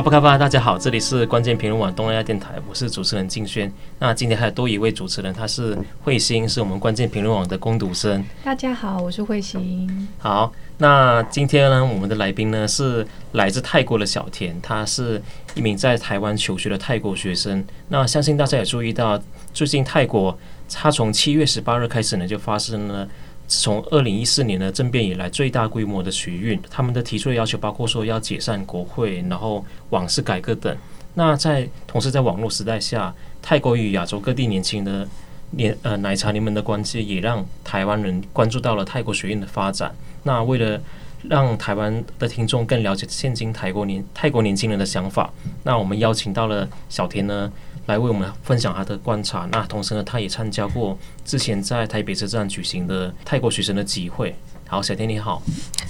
[0.00, 3.70] 阿峇卡巴，大家好，这里是关键评论网东南亚电台，我是主持人静轩。
[3.98, 8.24] 那今天还有多一位主持人，他是慧星，是我们关键评论网的攻读生。
[8.42, 10.08] 大家好，我是慧星。
[10.16, 15.20] 好，那今天呢，我们的来宾呢是来自泰国的小田，他是
[15.54, 17.62] 一名在台湾求学的泰国学生。
[17.88, 19.22] 那相信大家也注意到，
[19.52, 20.34] 最近泰国
[20.72, 23.06] 他从七月十八日开始呢，就发生了。
[23.50, 30.74] 从二零一四年的政变以来，最大规模的学运，他们的提出的要求包括说要解散国会，然后王室改革等。
[31.14, 35.06] 那在同时在网络时代下，泰国与亚洲各地年轻的
[35.50, 39.92] 年呃奶茶联盟的关系，也让台湾人关注到了泰国学运的发展。
[40.22, 40.80] 那为了
[41.28, 45.28] 让台湾的听众更了解现今泰国年泰国年轻人的想法，
[45.64, 47.50] 那我们邀请到了小田呢。
[47.86, 49.48] 来为我们分享他的观察。
[49.50, 54.36] 那同时呢，他也参加过之前在台北车站举行的泰国学生的集会。
[54.68, 55.42] 好，小天你好。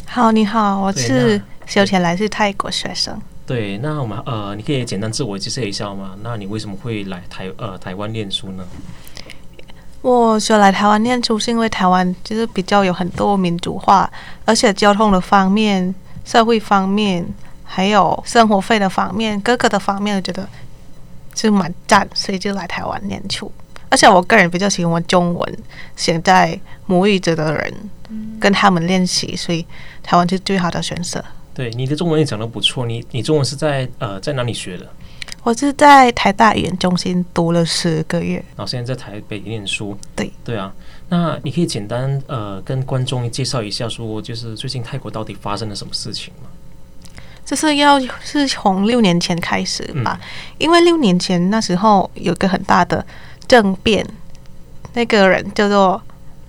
[0.06, 3.20] 好，你好，我是小田，来自泰国学生。
[3.44, 6.16] 对，那我们呃，你可以简单自我介绍一下吗？
[6.22, 8.64] 那你为什么会来台呃台湾念书呢？
[10.00, 14.10] 我说来台湾念书是因为台湾就是比较有很多民主化，
[14.46, 17.26] 而且交通的方面、社会方面，
[17.64, 20.48] 还有生活费的方面，各个的方面，我觉得。
[21.42, 23.50] 就蛮赞，所以就来台湾念书。
[23.88, 25.58] 而且我个人比较喜欢中文，
[25.96, 27.74] 现在母语者的人
[28.38, 29.64] 跟他们练习，所以
[30.02, 31.24] 台湾是最好的选择。
[31.54, 32.86] 对，你的中文也讲得不错。
[32.86, 34.86] 你你中文是在呃在哪里学的？
[35.42, 39.96] 我是在台大语言中心读了十个月，然后现在在台北念书。
[40.14, 40.72] 对对啊，
[41.08, 46.48] 那你可以简单呃跟观众介绍一下，说就是最近泰国到底发生了什么事情吗？
[47.50, 53.04] 就是要是从六年前开始吧，嗯、因为六年前那时候有个很大的
[53.48, 54.06] 政变，
[54.92, 56.00] 那个人叫做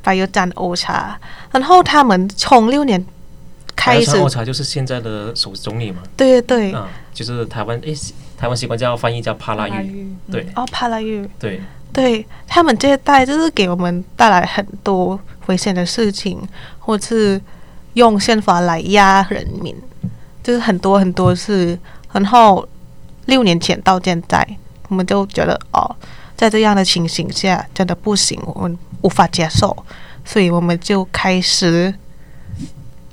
[0.04, 1.20] 巴尤赞欧查，
[1.52, 3.04] 然后他们从六年
[3.76, 6.72] 开始，欧查就是现在的首总理嘛，对对
[7.12, 7.96] 就是台湾诶，
[8.38, 11.60] 台湾习惯叫翻译叫帕拉玉，对，哦帕拉玉，对。
[11.92, 16.40] 对，他们这一代就是给我们带来很多危险的事情，
[16.78, 17.42] 或是
[17.96, 19.76] 用宪法来压人民。
[20.44, 21.78] 就是很多很多事，
[22.12, 22.68] 然后
[23.26, 24.46] 六年前到现在，
[24.90, 25.96] 我们就觉得哦，
[26.36, 29.76] 在这样的情形下真的不行，我们无法接受，
[30.26, 31.94] 所以我们就开始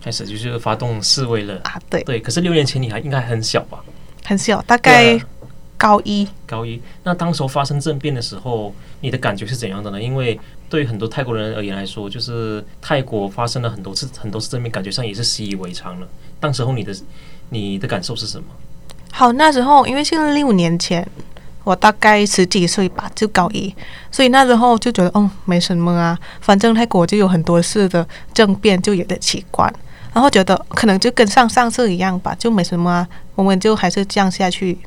[0.03, 1.79] 开始就是发动示威了啊！
[1.91, 3.79] 对对，可是六年前你还应该很小吧？
[4.25, 5.21] 很小，大概
[5.77, 6.27] 高一。
[6.47, 6.81] 高一。
[7.03, 10.01] 那当时候发生政变的时候，你的感觉是怎样的呢？
[10.01, 10.39] 因为
[10.69, 16.09] 对于很多泰国人而言来说，就是泰国发生了很多次很多次政变，感觉上也是习以为常了。
[16.41, 16.95] 当时候你的
[17.51, 18.45] 你的感受是什么？
[19.11, 21.07] 好，那时候因为现在六年前，
[21.65, 23.75] 我大概十几岁吧，就高一，
[24.11, 29.73] 所以那时候就觉得哦，没什么啊，反正泰国就有很多次的政变，就有点奇怪，
[30.13, 34.79] 然后觉得可能就跟上上次一样吧，就没什么啊，我们就还是这样下去。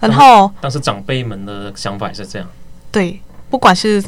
[0.00, 2.48] 然后当时长辈们的想法也是这样，
[2.90, 4.02] 对，不管是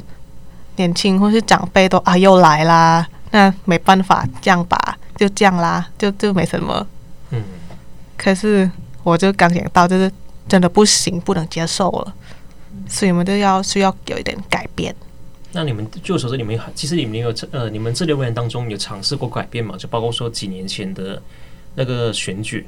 [0.76, 4.98] 年轻或是长辈都啊又来啦，那没办法这样吧。
[5.14, 6.84] 就这样啦，就就没什么。
[7.30, 7.44] 嗯，
[8.16, 8.68] 可是
[9.04, 10.10] 我就刚想到，就是
[10.48, 12.14] 真的不行，不能接受了，
[12.88, 14.92] 所以我们就要需要有一点改变。
[15.52, 19.76] 那你们就说是你们其实你们有呃，你们这六个人当中有尝试过改变嘛？
[19.76, 21.22] 就包括说几年前的
[21.74, 22.66] 那个选举，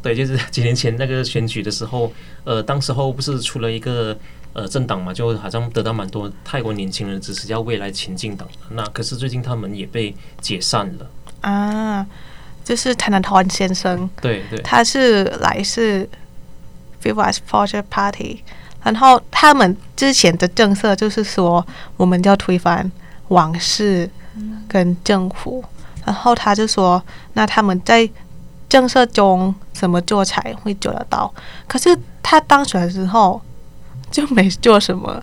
[0.00, 2.10] 对，就是几年前那个选举的时候，
[2.44, 4.16] 呃，当时候不是出了一个
[4.56, 8.48] 呃政党嘛，就好像得到蛮多泰国年轻人支持，叫未来前进党。
[8.70, 11.06] 那可是最近他们也被解散了。
[11.42, 12.06] 啊，
[12.64, 16.08] 就是谭南团先生，对对，他是来自
[17.02, 18.42] Viva Future Party，
[18.82, 21.64] 然后他们之前的政策就是说，
[21.98, 22.90] 我们要推翻
[23.28, 24.08] 王室
[24.66, 27.02] 跟政府，嗯、然后他就说，
[27.34, 28.08] 那他们在
[28.70, 31.32] 政策中怎么做才会做得到？
[31.68, 33.40] 可是他当选的时候
[34.16, 35.22] 就没做什么，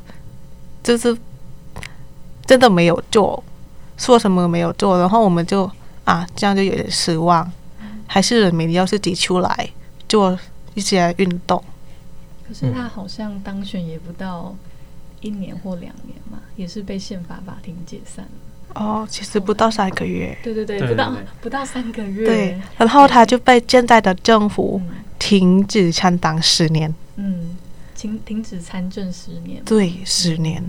[0.84, 1.18] 就是
[2.46, 3.44] 真的没有做，
[3.98, 5.70] 说什么没有做，然后我们就。
[6.06, 7.50] 啊，这样就有点失望，
[8.08, 9.70] 还是人民要自己出来
[10.10, 10.38] 做
[10.74, 11.64] 一些运动。
[12.46, 14.54] 可是他好像当选也不到
[15.22, 18.82] 一年或两年嘛，也是被宪法法庭解散了。
[18.82, 20.38] 哦，其实不到三个月。
[20.44, 22.26] 对对对，不到不到三个月。
[22.26, 24.82] 对，然后他就被现在的政府
[25.18, 26.94] 停止参党十年。
[27.16, 27.58] 嗯，
[28.04, 29.64] 停停止参政十年。
[29.64, 30.62] 对，十年。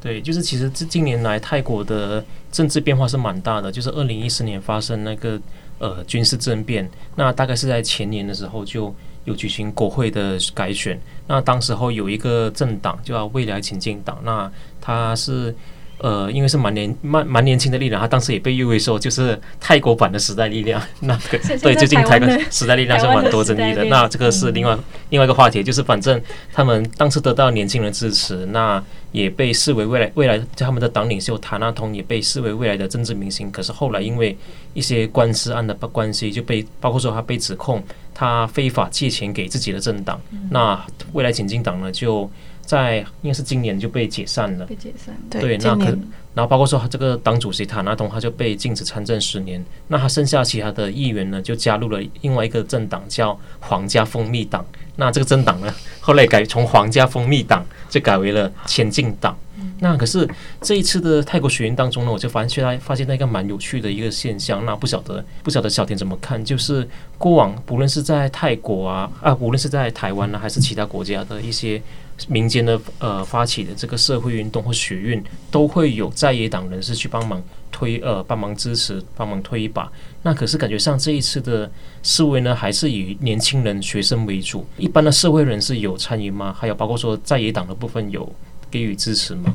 [0.00, 3.70] 对，就是其实这近年来泰国的政治变化是蛮大的。
[3.70, 5.40] 就是二零一四年发生那个
[5.78, 8.92] 呃军事政变，那大概是在前年的时候就
[9.24, 11.00] 有举行国会的改选。
[11.28, 15.54] 那当时候有一个政党叫未来前进党，那他是
[15.98, 20.80] 呃，因为是蛮年蛮蛮年轻的力量，他当时也被誉为说就是泰国版的时代力量。
[21.00, 23.82] 那个对，最近泰国时代力量是蛮多争议的。
[23.86, 26.20] 那这个是另外、嗯、另外一个话题，就是反正
[26.52, 28.82] 他们当时得到年轻人支持，那
[29.12, 33.50] 也被视为未来未来他们的党领袖塔纳通也被视为未来的政治明星。
[33.50, 34.36] 可是后来因为
[34.74, 37.82] 一些官司案的关系，就被包括说他被指控
[38.12, 40.20] 他非法借钱给自己的政党。
[40.30, 40.78] 嗯、那
[41.14, 42.30] 未来前进党呢就。
[42.66, 45.16] 在应该是今年就被解散了，被解散。
[45.30, 45.86] 对，那可
[46.34, 49.64] 然后包括说这个党主席塔纳通他就被禁止参政十年。
[49.88, 54.62] 那他剩下其他的议员呢，就加入了另外一个政党叫皇家蜂蜜党。
[54.96, 59.34] 那这个政党呢，后来改从皇家蜂蜜党就改为了前进党。
[59.78, 60.28] 那可是
[60.60, 64.62] 这一次的泰国学运当中呢，我就发现来发现那一个蛮有趣的一个现象。
[64.66, 66.42] 那不晓得不晓得小田怎么看？
[66.44, 66.86] 就是
[67.16, 71.80] 过往不论是在泰国啊啊，无论是在台湾呢，还是其他国家的一些。
[72.28, 79.90] 民间的呃发起的这个社会运动或学运，都会有在野党人士去帮忙推呃帮忙支持帮忙推一把。
[80.22, 81.70] 那可是感觉上这一次的
[82.02, 84.66] 示威呢，还是以年轻人学生为主。
[84.78, 86.54] 一般的社会人士有参与吗？
[86.58, 88.30] 还有包括说在野党的部分有
[88.70, 89.54] 给予支持吗？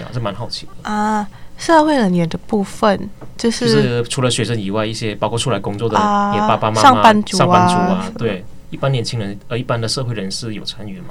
[0.00, 1.28] 啊，这蛮好奇的啊。
[1.58, 2.98] 社会人员的部分
[3.36, 5.94] 就是，就是除了学生以外，一些包括出来工作的
[6.34, 11.08] 也，爸爸妈妈、上班族啊，上班族啊，对，一般年轻人呃，一般的社会人士有参与吗？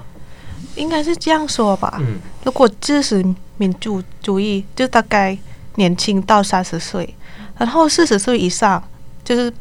[0.75, 1.98] 应该是这样说吧。
[2.00, 3.24] 嗯，如果支持
[3.58, 5.38] 民主主义，就大概
[5.75, 7.16] 年轻到三十岁，
[7.58, 8.81] 然后四十岁以上
[9.24, 9.54] 就是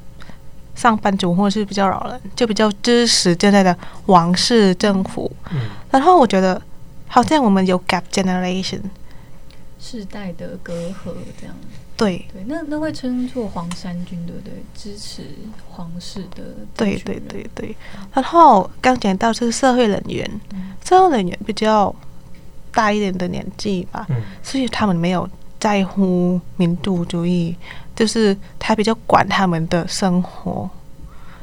[0.74, 3.76] 上班族或者是比较老人，就比较支持现在的
[4.06, 5.30] 王室政府。
[5.50, 5.60] 嗯，
[5.90, 6.60] 然后我觉得
[7.06, 8.80] 好像我们有 gap generation，
[9.78, 11.54] 世代的隔阂这样。
[12.00, 14.52] 对对，那那会称作黄衫军，对不对？
[14.74, 15.22] 支持
[15.68, 16.42] 皇室的。
[16.74, 17.76] 对对对对。
[18.14, 21.94] 然后刚讲到这个社会人员，嗯、社会人员比较
[22.72, 27.54] 大一点的年纪吧，嗯、所以他们没有在乎民族主义，
[27.94, 30.68] 就是他比较管他们的生活，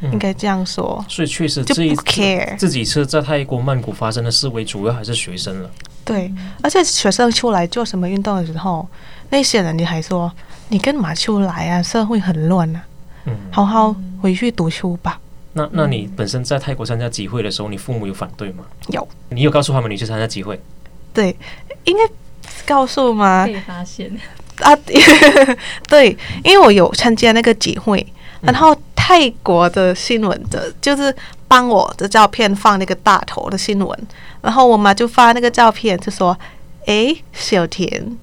[0.01, 1.03] 嗯、应该这样说。
[1.07, 5.69] 所以确实就不 care 自己是在泰国曼谷发生的示威，主要还是学生了。
[6.05, 8.87] 对，而且学生出来做什么运动的时候，
[9.29, 10.31] 那些人你还说。
[10.69, 11.81] 你干嘛出来啊？
[11.81, 12.83] 社会很乱啊！
[13.23, 15.17] 嗯，好好回去读书吧。
[15.53, 18.65] 那那你本身在泰国参加集会的时候，你父母有反对吗？
[18.89, 19.07] 有。
[19.29, 20.59] 你有告诉他们你去参加集会？
[21.13, 21.33] 对，
[21.85, 22.03] 应该
[22.65, 23.45] 告诉吗？
[23.45, 24.11] 被发现
[24.59, 24.75] 啊！
[25.87, 28.05] 对，因为我有参加那个集会，
[28.41, 28.77] 然后
[29.07, 31.15] 泰国的新闻的，就是
[31.47, 33.97] 帮我的照片放那个大头的新闻，
[34.41, 36.37] 然后我妈就发那个照片，就说
[36.87, 38.17] ：“诶，小田，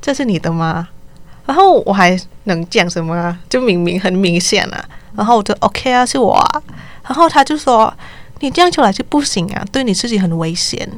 [0.00, 0.86] 这是你的吗？”
[1.46, 3.36] 然后我还能讲什么啊？
[3.48, 4.84] 就明明很明显啊。
[5.16, 6.62] 然后我就 OK 啊，是我啊。
[7.02, 7.92] 然后他就说
[8.38, 10.88] ：“你这样出来就不行啊，对你自己很危险。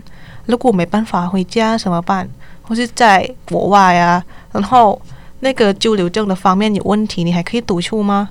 [0.45, 2.29] 如果没办法回家怎么办？
[2.61, 4.23] 或是在国外啊？
[4.53, 5.01] 然后
[5.41, 8.29] 那个居留证的方面有问题，你还可以读书吗？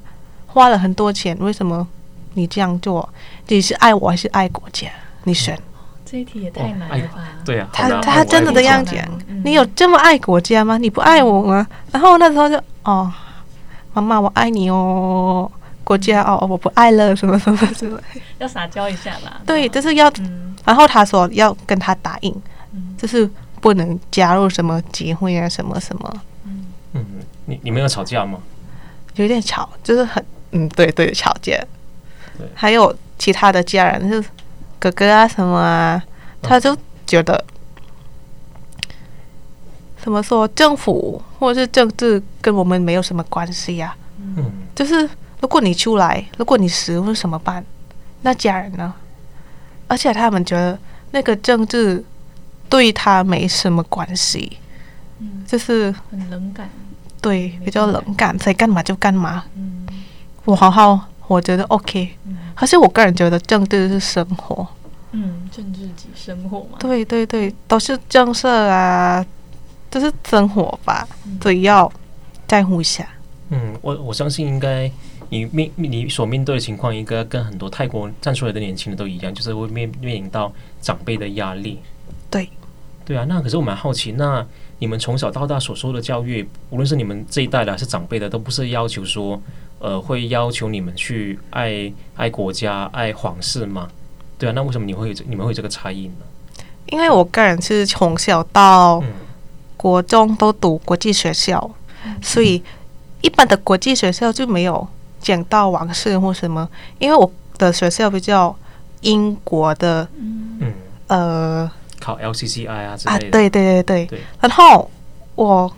[0.54, 1.88] 花了很多钱，为什么
[2.34, 3.08] 你这样做？
[3.48, 4.88] 你是爱我还是爱国家？
[5.24, 5.58] 你选。”
[6.06, 7.14] 这一题也太难了吧？
[7.16, 8.98] 哦、对呀、啊，他他真的这样讲，
[9.30, 10.78] 嗯、你有这么爱国家吗？
[10.78, 11.66] 你不爱我吗？
[11.90, 13.10] 然后那时候就哦，
[13.94, 15.50] 妈妈我爱你哦，
[15.86, 17.98] 国家哦我不爱了什么什么什么，
[18.40, 19.40] 要撒娇一下啦。
[19.48, 22.42] 对，就是要，嗯、然后他说要跟他答应，
[22.74, 23.30] 嗯、就是
[23.62, 26.14] 不能加入什么结婚啊什么什么。
[26.94, 27.06] 嗯，
[27.46, 28.38] 你你们有吵架吗？
[29.16, 31.60] 有点吵，就是很嗯对对吵架。
[32.54, 34.30] 还有其他的家人就是。
[34.82, 36.04] 哥哥啊，什么啊，
[36.42, 37.46] 他就觉得，
[40.02, 44.18] 怎么说，政府或者是政治跟我们没有什么关系呀、啊。
[44.38, 45.08] 嗯，就是
[45.40, 47.64] 如果你出来，如果你死，会怎么办？
[48.24, 48.92] 那家人呢？
[49.88, 50.76] 而且他们觉得
[51.12, 52.04] 那个政治
[52.68, 54.58] 对他没什么关系。
[55.20, 56.68] 嗯，就是很冷感。
[57.22, 59.44] 对，比较冷感，所以干嘛就干嘛。
[59.56, 59.81] 嗯，
[60.46, 61.08] 我好好。
[61.28, 62.10] 我觉得 OK，
[62.54, 64.68] 可是我个人觉得政治是生活，
[65.12, 66.78] 嗯，政治即生活嘛。
[66.78, 69.26] 对对对，都是政策啊，
[69.90, 71.08] 都、就是生活吧，
[71.42, 71.94] 所以、嗯、要
[72.50, 73.08] 在乎一下。
[73.48, 74.92] 嗯，我我相信应该
[75.30, 81.80] 你面你所面对的情况，应该跟很多泰国站出来的年轻人都一样，就是会面面临到长辈的压力。
[82.30, 82.50] 对，
[83.06, 84.46] 对啊，那可是我蛮好奇，那
[84.80, 89.42] 你们从小到大所受的教育，无论是你们这一代的还是长辈的，都不是要求说。
[89.82, 93.88] 呃，会要求你们去爱爱国家、爱皇室吗？
[94.38, 96.14] 对啊，那为什么你会有你们会有这个差异呢？
[96.88, 99.04] 因为我个人是从小到
[99.78, 101.70] 国中都读国际学校，
[102.06, 102.62] 嗯、所以
[103.22, 104.88] 一般的国际学校就没有
[105.20, 106.68] 讲到皇室或什么。
[107.00, 108.56] 因为我的学校比较
[109.02, 110.74] 英国的，嗯，
[111.08, 114.90] 呃，考 LCCI 啊之类的啊，对对对对，对然后
[115.36, 115.72] 我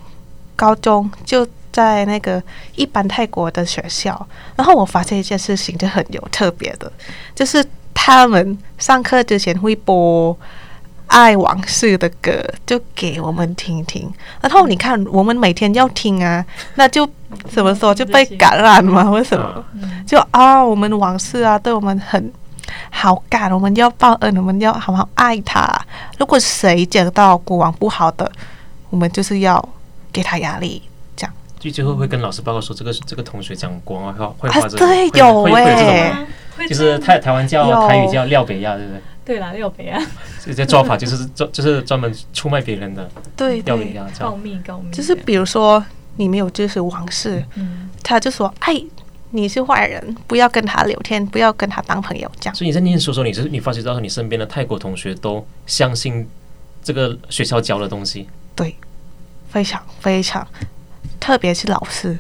[0.56, 2.42] 高中就在那个
[2.76, 4.26] 一般泰国的学校，
[4.56, 6.90] 然后我发现一件事情就很有特别的，
[7.36, 10.38] 就是他们上课之前会播
[11.08, 14.12] 爱往事的歌，就给我们听听。
[14.40, 17.08] 然后你看，我们每天要听啊，那就
[17.50, 19.10] 怎么说就被感染嘛？
[19.10, 19.66] 为什么？
[20.08, 22.32] 就啊，我们往事啊，对我们很
[22.90, 25.68] 好感，我们要报恩，我们要好好爱他。
[26.18, 28.32] 如果谁讲到国王不好的，
[28.90, 29.64] 我们就是要
[30.12, 30.82] 给他压力。
[31.64, 36.28] 就最后会跟老师报告说，这个这个同学讲国王坏话，啊，对，有哎，
[36.68, 39.02] 就是台台湾叫台语叫廖北亚，对不对？
[39.26, 40.02] 对啦，廖北亚。
[40.44, 44.92] 这些做法就是专就是专门出卖别人的，对，廖北亚告密告密。
[44.92, 45.84] 就是比如说
[46.18, 48.84] 你没有支持王室，嗯，他就说哎。
[49.36, 52.54] 你是坏人，不要跟他聊天，不要跟他当朋友，这样。
[52.54, 56.30] 所以你在念书的时候，你是你发觉到你身边的泰国同学都相信
[56.84, 58.28] 这个学校教的东西？
[58.56, 58.76] 对，
[59.50, 60.48] 非常非常，
[61.24, 62.20] 特别是老师，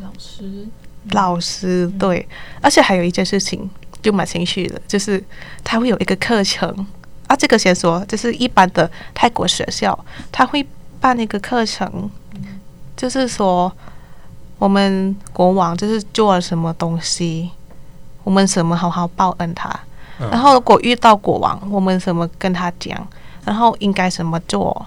[0.00, 0.66] 老师，
[1.10, 2.26] 老师，对。
[2.62, 3.68] 而且还有一件事情
[4.00, 5.22] 就蛮有趣的，就是
[5.62, 6.66] 他会有一个课程
[7.26, 9.92] 啊，这个先说，就是一般的泰国学校，
[10.32, 10.66] 他会
[10.98, 12.10] 办一个课程，
[12.96, 13.70] 就是说。
[14.58, 17.50] 我们国王就是做了什么东西，
[18.22, 19.68] 我们怎么好好报恩他？
[20.20, 22.96] 嗯、然后如果遇到国王，我们怎么跟他讲？
[23.44, 24.86] 然后应该怎么做？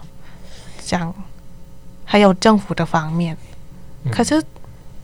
[0.87, 1.13] 这样，
[2.05, 3.35] 还有政府的方面，
[4.05, 4.41] 嗯、可是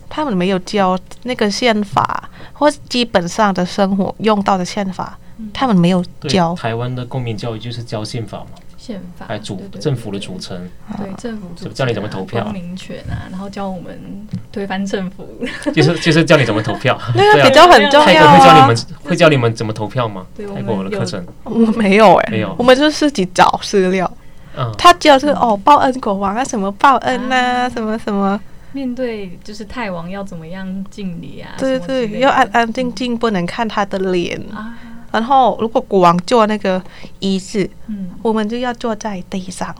[0.07, 6.55] 他们没有教那个宪法或基本上的生活用到的宪法，嗯、他们没有教。
[6.55, 8.45] 台湾的公民教育就是教宪法嘛。
[8.77, 10.57] 宪法，还主政府的组成，
[10.97, 15.23] 对政府组成，教你怎么投票，公民权啊，然后教我们推翻政府，
[15.71, 18.05] 就是就是教你怎么投票， 那个比较很重要。
[18.05, 20.25] 泰国会教你们会教你们怎么投票吗？
[20.35, 24.11] 泰国的课程我没有哎，没有，我们就自己找资料。
[24.57, 28.39] 嗯，他教是哦，报恩国王啊，什么报恩呐，什么什么，
[28.73, 31.51] 面对就是泰王要怎么样敬礼啊？
[31.57, 34.73] 对对，要安安静静，不能看他的脸啊。
[35.11, 36.81] 然后，如果国王做那个
[37.19, 39.75] 仪式，嗯，我们就要坐在地上，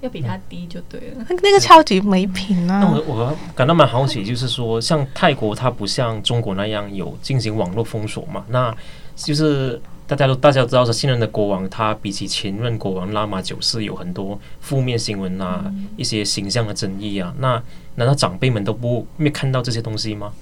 [0.00, 1.26] 要比他低就对了。
[1.28, 2.80] 那那个超级没品啊！
[2.80, 8.42] 那我我感到蛮好奇，就是说，像泰国，它不像中国那样有进行网络封锁嘛？
[8.48, 8.74] 那
[9.14, 9.78] 就是
[10.10, 17.32] 大家都大家都知道，是现任的国王，他比起前任国王拉玛九世有很多负面新闻啊，嗯、一些形象的争议啊。
[17.38, 17.62] 那
[17.94, 20.32] 难道长辈们都不没看到这些东西吗？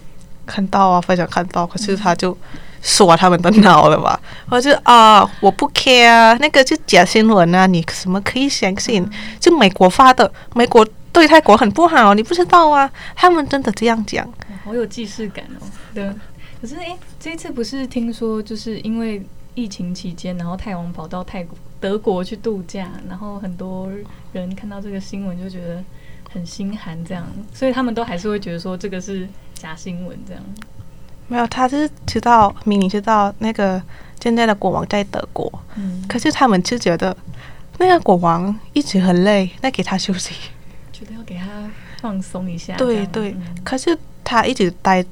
[0.46, 1.66] 看到啊，非常看到。
[1.66, 2.36] 可是他就。
[2.80, 4.18] 耍他们的脑了吧？
[4.48, 9.04] 我就啊，我不 care 啊，那个就假新闻啊，你什么可以相信？
[9.40, 12.88] 就美国发的，美国对泰国很不好，你不知道啊？
[13.16, 14.32] 他们真的这样讲，
[14.64, 15.66] 好有既视感哦。
[15.92, 16.08] 对，
[16.60, 19.26] 可是诶，这一次不是听说就是因为
[19.58, 23.90] 疫情期间，然后泰王跑到泰国德国去度假，然后很多
[24.32, 25.82] 人看到这个新闻就觉得
[26.32, 30.42] 很心寒，这样，所以他们都还是会觉得说这个是假新闻，这样。
[31.26, 33.82] 没有，他是知道，明明知道那个
[34.20, 37.14] 现在的国王在德国，嗯，可是他们就觉得
[37.78, 40.34] 那个国王一直很累，那给他休息，
[40.92, 41.68] 觉得要给他
[42.00, 42.76] 放松一下。
[42.76, 45.04] 对对，嗯、可是他一直待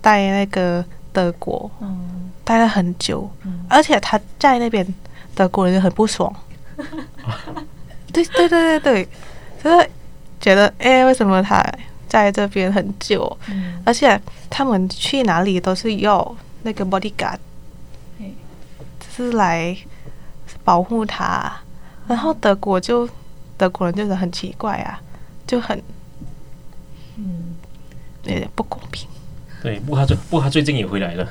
[0.00, 4.94] 待那个德国，嗯，待了很久，嗯，而且他在那边
[5.34, 6.34] 德国人很不爽，
[8.10, 9.08] 对对对对对，
[9.62, 9.90] 就是
[10.40, 11.62] 觉得哎，为什么他？
[12.08, 17.36] 在这边很久，嗯、而且他们去哪里都是要那个 bodyguard，
[18.18, 19.76] 就是来
[20.64, 21.54] 保护他。
[22.06, 23.06] 然后德国就
[23.58, 24.98] 德国人就是很奇怪啊，
[25.46, 25.76] 就很
[27.16, 27.54] 嗯。
[28.24, 29.06] 有点不公平。
[29.62, 31.28] 对，不过他最不过他最近也回来了，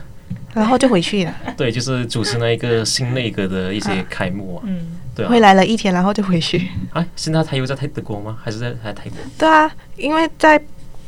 [0.53, 1.34] 然后就回去了。
[1.57, 4.63] 对，就是主持那一个新内阁的一些开幕啊。
[4.65, 5.29] 嗯，对啊。
[5.29, 6.67] 回来了一天，然后就回去。
[6.93, 8.38] 哎、 啊，现在他又在泰德国吗？
[8.43, 9.17] 还是在在泰国？
[9.38, 10.62] 对啊，因为在。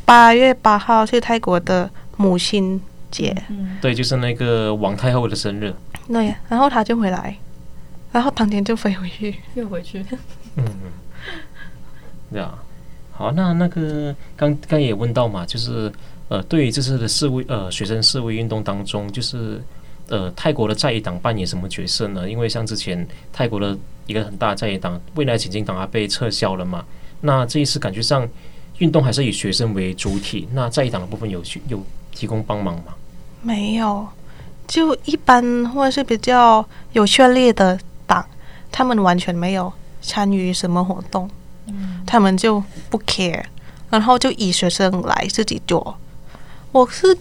[0.06, 5.72] 八月八号是泰国的母亲节，嗯，对，就是那个王太后的生日。
[6.08, 7.38] 对，然后他就回来，
[8.12, 10.04] 然后当天就飞回去，又回去。
[10.56, 10.66] 嗯，
[12.32, 12.58] 对啊，
[13.12, 15.94] 好，那那个刚刚也问到嘛，就是
[16.30, 19.62] 呃，对于这次的示威呃学生示威运动当中，就是
[20.08, 22.30] 呃泰国的在野党扮演什么角色呢？
[22.30, 26.86] 因为像之前泰国的一个很大的在野党未来前进党啊被撤销了嘛，
[27.20, 28.26] 那这一次感觉上。
[28.80, 31.84] 运动还是以学生为主体，那在野党的部分有去有
[32.14, 32.94] 提供帮忙吗？
[33.42, 34.08] 没有，
[34.70, 38.26] 就一般或者是比较有权力的党，
[38.72, 39.70] 他们完全没有
[40.02, 41.30] 参与什么活动，
[41.68, 43.44] 嗯，他们就不 care，
[43.90, 45.98] 然后就以学生来自己做。
[46.72, 47.18] 我是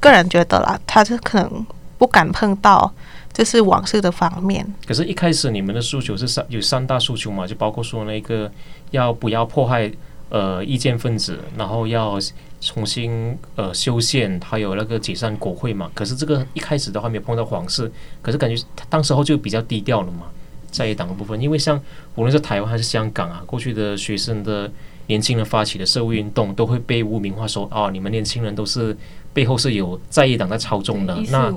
[0.00, 1.66] 个人觉得啦，他是可能
[1.98, 2.92] 不敢碰到，
[3.32, 4.66] 就是往事的方面。
[4.86, 7.46] 可是，一开始你们的诉求是三有三大诉求嘛？
[7.46, 8.50] 就包括说那个
[8.90, 9.90] 要不要迫害
[10.30, 12.18] 呃意见分子，然后要
[12.60, 15.88] 重新呃修宪，还有那个解散国会嘛。
[15.94, 17.90] 可是这个一开始的话没有碰到皇室，
[18.20, 20.26] 可是感觉当时候就比较低调了嘛，
[20.72, 21.80] 在野党的部分，因为像
[22.16, 24.68] 无论是台湾还是香港啊，过去的学生的。
[25.08, 28.96] 年轻人发起的社会运动都会被污名化，说哦，你们年轻人都是
[29.32, 31.14] 背后是有在野党在操纵的。
[31.30, 31.52] 那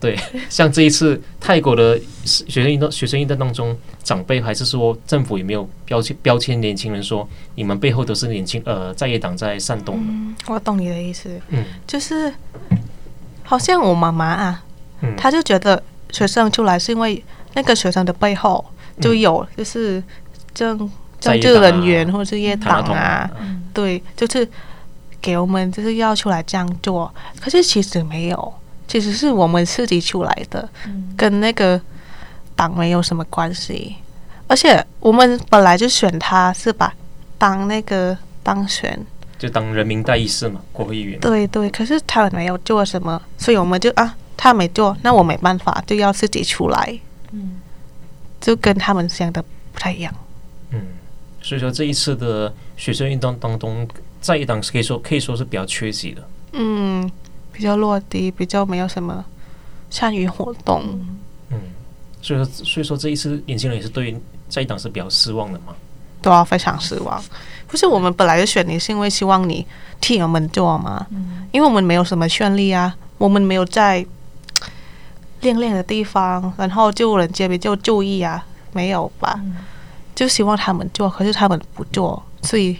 [0.00, 10.02] 对， 像这一次泰国的学生运动、学生运动当中，长辈还是说政府有没有标签标签年轻人说你们背后都是年轻呃在野党在煽动的。
[10.08, 12.32] 嗯，我懂你的意思，嗯，就是
[13.42, 14.64] 好像我妈妈啊，
[15.00, 17.24] 嗯，她就觉得学生出来是因为
[17.54, 18.64] 那个学生的背后
[19.00, 20.02] 就有就是
[20.54, 20.88] 政。
[21.24, 23.30] 政治人员或者是野党啊，
[23.72, 24.48] 对，就是
[25.20, 28.54] 给我们就是要出来这样做，可是其实没有，
[28.86, 30.68] 其实是我们自己出来的，
[31.16, 31.80] 跟那个
[32.54, 33.96] 党没有什么关系。
[34.46, 36.92] 而且我们本来就选他是吧，
[37.38, 38.98] 当那个当选，
[39.38, 41.18] 就当人民代议士嘛，国会议员。
[41.18, 47.00] 对对，可是他没有做什么，所以我们就啊，他没做，那我没办法，就要自己出来。
[47.32, 47.56] 嗯，
[48.38, 50.14] 就跟他们想的不太一样。
[51.44, 51.46] 嗯。
[51.46, 53.86] 所以说这一次的学生运动当中，
[54.18, 56.26] 在野党可以说可以说是比较缺席的。
[56.52, 57.10] 嗯，
[57.52, 59.22] 比较落地，比较没有什么
[59.90, 60.82] 参与活动。
[61.50, 61.60] 嗯，
[62.22, 65.74] 所以说所以说这一次年轻人也是对在一档是比较失望的嘛？
[66.22, 67.22] 对啊，非常失望。
[67.66, 69.66] 不是我们本来就选你，是因为希望你
[70.00, 71.06] 替我们做嘛？
[71.10, 74.06] 嗯，因为我们没有什么权利啊，我们没有在
[75.42, 79.38] 练练的地方，然后就人家比较注意啊，没有吧？
[79.44, 79.56] 嗯
[80.14, 82.76] 就希望他们做，可是他们不做，所以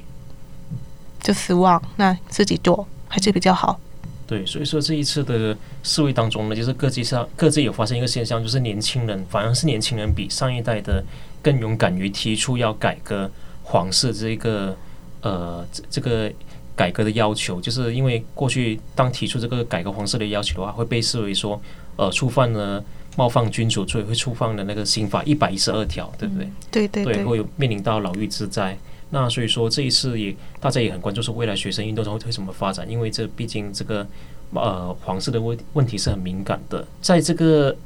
[1.20, 1.82] 就失望。
[1.96, 3.80] 那自己做还是比较好。
[4.26, 11.04] 对，所以说这一次的示威当中呢，就是各界上各界有发生一个现象，就是年轻人反而是年轻人比上一代的
[11.42, 13.30] 更勇敢于提出要改革
[13.62, 14.76] 皇室这个
[15.20, 16.32] 呃这这个
[16.76, 21.60] 改革的要求，就是因为过去当提出这个改革皇室的要求的话，会被视为说
[21.96, 22.82] 呃触犯了。
[23.16, 26.50] 冒犯君主罪会触犯的那个刑法一百一十二条，对不对？
[26.70, 28.76] 对对对，会有面临到牢狱之灾。
[29.10, 32.90] 那所以说这一次也大家也很关注，说未来学生运动中会怎么发展？
[32.90, 34.04] 因为这毕竟这个
[34.52, 37.76] 呃皇室的问问题是很敏感的，在这个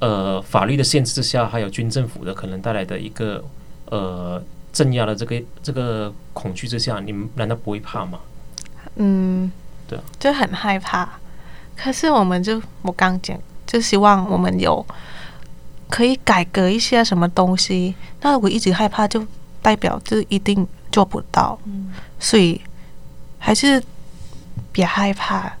[0.00, 3.44] 呃法律的限制之下，还有军政府的可能带来的一个
[3.86, 4.42] 呃
[4.72, 8.18] 镇压的这个这个恐惧之下，你们难道不会怕吗？
[8.96, 9.52] 嗯，
[9.86, 11.08] 对啊，就很害怕。
[11.76, 13.38] 可是我们就我刚讲。
[13.66, 14.84] 就希望我们有
[15.88, 17.94] 可以改革一些什么东西。
[18.20, 19.26] 那我一直害怕，就
[19.60, 21.58] 代表就一定做不到。
[21.64, 22.60] 嗯，所以
[23.38, 23.82] 还是
[24.70, 25.52] 别害怕，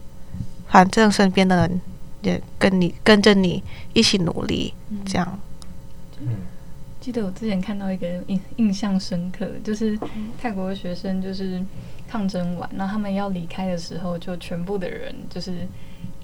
[0.68, 1.80] 反正身边的人
[2.22, 3.62] 也跟你跟着你
[3.92, 5.38] 一起努力，这样。
[6.20, 6.28] 嗯，
[7.00, 9.98] 记得我之前看到一个印印象深刻，就是
[10.40, 11.62] 泰国的学生就是
[12.08, 15.66] 抗争完，然后他们要离开的时候，就全部的人就是。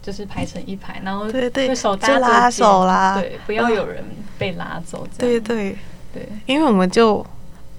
[0.08, 4.02] 就是排成一排，然后对对，手搭拉手啦，对，不要有人
[4.38, 5.06] 被拉走。
[5.18, 5.76] 对对
[6.14, 7.22] 对，因为我们就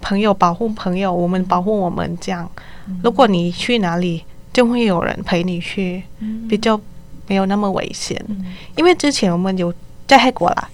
[0.00, 2.48] 朋友保护朋友，我们保护我们这样。
[3.02, 6.04] 如果你去哪里，就会有人陪你去，
[6.48, 6.80] 比较
[7.26, 8.24] 没有那么危险。
[8.76, 9.74] 因为之前我们有
[10.06, 10.70] 在泰国啦，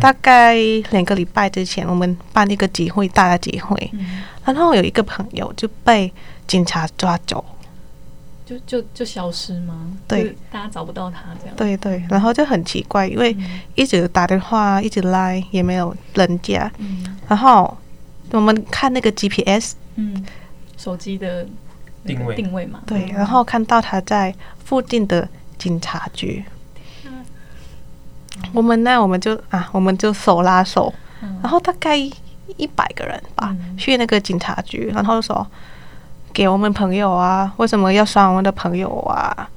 [0.00, 0.56] 大概
[0.90, 3.92] 两个礼拜之前，我们办一个集会，大的集会，
[4.44, 6.12] 然后有一个朋友就被
[6.48, 7.44] 警察抓走。
[8.48, 9.74] 就就就消失吗？
[10.06, 11.54] 对，大家找不到他这样。
[11.54, 13.36] 对对，然后就很奇怪，因为
[13.74, 16.72] 一直打电话，一直来也没有人家。
[16.78, 17.18] 嗯。
[17.28, 17.76] 然后
[18.30, 20.24] 我们看那个 GPS，嗯，
[20.78, 21.46] 手机的
[22.06, 22.80] 定位定位嘛。
[22.86, 24.34] 对，然后看到他在
[24.64, 26.42] 附近的警察局。
[27.04, 27.22] 嗯。
[28.54, 30.90] 我们呢，我们就啊，我们就手拉手，
[31.42, 35.46] 然后大概一百个人吧，去那个警察局，然后说。
[36.38, 39.50] 给我们朋友啊，为什么要杀我们的朋友啊？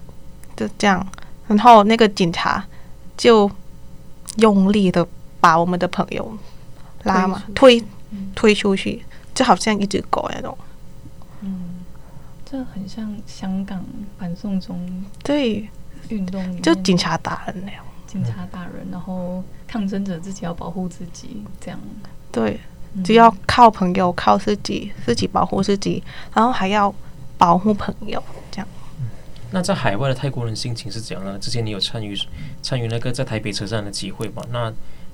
[0.56, 1.06] 就这样，
[1.46, 2.66] 然后那个警察
[3.16, 3.50] 就
[4.38, 5.08] 用力的
[5.40, 6.36] 把我们的朋友
[7.04, 7.80] 拉嘛，推
[8.34, 10.58] 推，出去，就好像一只狗那种。
[11.42, 11.86] 嗯，
[12.44, 13.86] 这很像香港
[14.18, 15.70] 反送中对
[16.10, 21.80] 运动，就警察打人那样，警察打人，然后抗争者自己要保护自己，这样。
[22.32, 22.60] 对。
[23.04, 26.94] 只要靠朋友，靠自己，自己保护自己，然后还要
[27.38, 28.68] 保护朋友，这样。
[29.52, 31.38] 那在海外的泰国人心情是怎样呢？
[31.40, 32.18] 之前你有参与
[32.62, 34.42] 参与那个在台北车站的集会吧？
[34.52, 34.72] 那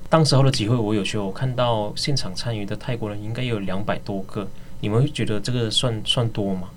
[0.08, 4.48] 当时候的集会我有去，我看到现场参与的泰国人应该有两百多个。
[4.80, 6.68] 你们会觉得这个算算多吗？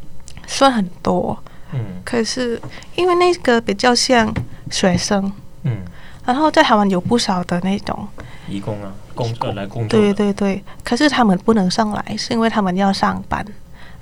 [0.47, 1.37] 算很多，
[1.71, 2.01] 嗯。
[2.03, 2.59] 可是
[2.95, 4.33] 因为那个比较像
[4.71, 5.77] 学生，嗯，
[6.25, 8.07] 然后在台湾有不少的那种
[8.49, 8.91] 义工啊，
[9.23, 9.99] 工作来工作。
[9.99, 13.45] 对对对，可是他们不能上来，是因为他们要上班，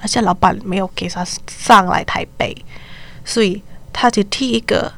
[0.01, 2.55] 而且老板没有给他上来台北，
[3.25, 4.91] 所以他就替一个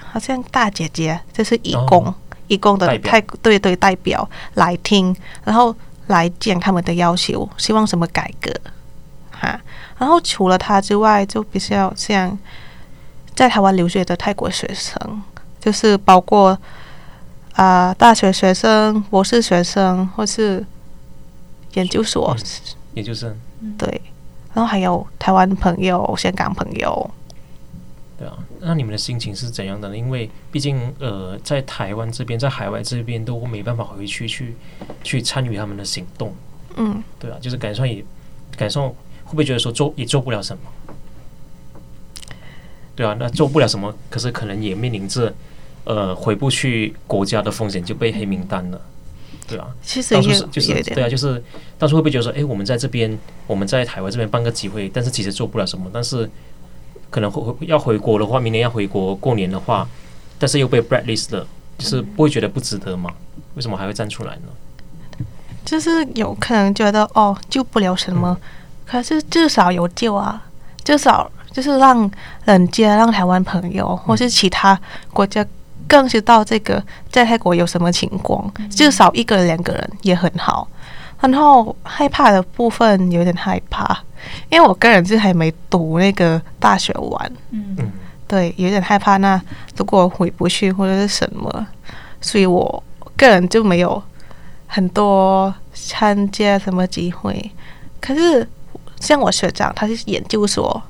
[0.00, 2.14] 好像大姐姐，就是义工，哦、
[2.46, 5.74] 移工的泰对对代表来听，然后
[6.06, 8.52] 来讲他们的要求，希望什么改革
[9.30, 9.60] 哈。
[9.98, 12.38] 然后除了他之外，就比较像
[13.34, 15.22] 在台湾留学的泰国学生。
[15.60, 16.56] 就是包括
[17.58, 20.64] 啊、呃，大学学生、博士学生，或是
[21.74, 22.44] 研究所、嗯、
[22.94, 23.36] 研究生，
[23.76, 24.00] 对，
[24.54, 27.10] 然后还有台湾朋友、香港朋友。
[28.16, 29.96] 对啊，那你们的心情是怎样的呢？
[29.96, 34.54] 因为毕竟呃，在台湾这边，在海外这边都没办法回去去
[35.02, 36.32] 去参与他们的行动。
[36.76, 38.04] 嗯，对啊，就是感受也
[38.56, 38.90] 感受，
[39.24, 40.62] 会不会觉得说做也做不了什么？
[42.94, 45.34] 对啊，那做不了什么，可是可能也面临着。
[45.88, 48.78] 呃，回不去国家的风险就被黑名单了，
[49.46, 51.42] 对啊，其实也就是对啊，就是
[51.78, 56.28] 当初会不会觉得说，哎，我们在这边，我们在台湾这边办个集会，但是其实做不了什么，但是
[57.08, 59.88] 可能会要回国的话，明年要回国过年的话，
[60.38, 61.46] 但是又被 blacklist 了，
[61.78, 63.10] 就是不会觉得不值得吗？
[63.54, 65.24] 为什么还会站出来呢？
[65.64, 68.36] 就是有可能觉得哦，救不了什么，
[68.84, 70.44] 可是至少有救啊，
[70.84, 72.10] 至少就是让
[72.44, 74.78] 人家让台湾朋友或是其他
[75.14, 75.42] 国家。
[75.88, 80.68] 更知道这个在泰国有什么情况，至少一个人两个人也很好。
[81.20, 83.98] 然后害怕的部分有点害怕，
[84.50, 87.76] 因为我个人是还没读那个大学完，嗯，
[88.28, 89.16] 对，有点害怕。
[89.16, 89.40] 那
[89.76, 91.66] 如果回不去或者是什么，
[92.20, 92.82] 所以我
[93.16, 94.00] 个人就没有
[94.68, 97.50] 很多参加什么机会。
[98.00, 98.48] 可是
[99.00, 100.80] 像我学长，他是研究所。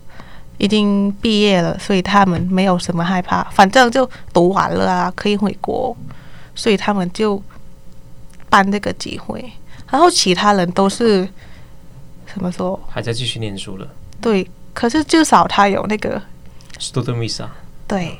[0.58, 5.96] 已经毕业了，所以他们没有什么害怕，反正就读完了啊，可以回国，
[6.52, 7.40] 所以他们就
[8.50, 9.52] 办这个机会。
[9.88, 11.22] 然后其他人都是
[12.26, 12.78] 什么说？
[12.90, 13.88] 还在继续念书了。
[14.20, 16.20] 对，可是至少他有那个
[16.80, 17.46] student visa。
[17.86, 18.18] 对，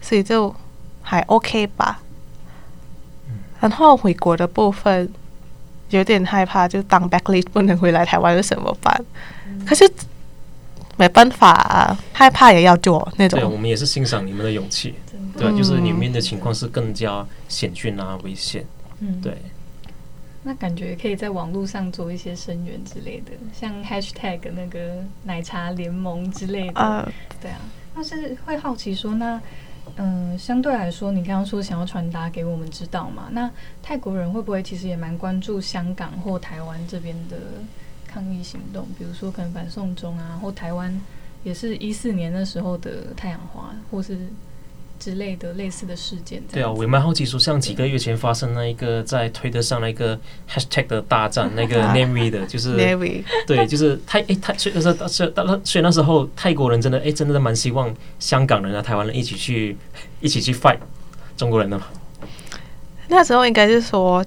[0.00, 0.54] 所以就
[1.02, 2.00] 还 OK 吧。
[3.60, 5.12] 然后回国的部分
[5.90, 9.04] 有点害怕，就当 blacklist 不能回来台湾，是怎么办？
[9.66, 9.92] 可是。
[10.96, 13.40] 没办法啊，害怕也要做那种。
[13.40, 14.94] 对，我们也是欣赏你们的勇气。
[15.36, 18.64] 对，就是里面的情况是更加险峻啊，危险。
[19.00, 19.36] 嗯，对。
[20.42, 26.80] 那感觉可以在网络上做一些声援之类的，像 hashtag 那个奶茶联盟之类的。
[26.80, 27.06] Uh,
[27.40, 27.60] 对啊，
[27.94, 29.40] 但是会好奇说，那
[29.96, 33.28] 嗯、呃，相对来说，你刚刚说想要传达给我们知道嘛？
[33.30, 33.48] 那
[33.82, 37.36] 泰国人会不会其实也蛮关注香港或台湾这边的？
[38.12, 41.00] 抗议行动，比如说可能反送中啊，或台湾
[41.44, 44.18] 也是一四年那时候的太阳花，或是
[44.98, 46.42] 之类的类似的事件。
[46.52, 55.32] 对啊，我也蛮好奇说，像几个月前发生那一个在推特上那个 hashtag 的大战，那个 navy 的，就是 navy，对，就是泰诶泰，所以那时候，所以
[55.64, 59.76] 所以那时候泰国人真的诶真的蛮希望香港人啊、台湾人一起去
[60.20, 60.78] 一起去 fight
[61.36, 61.86] 中国人的嘛。
[63.08, 64.24] 那时候应该是说。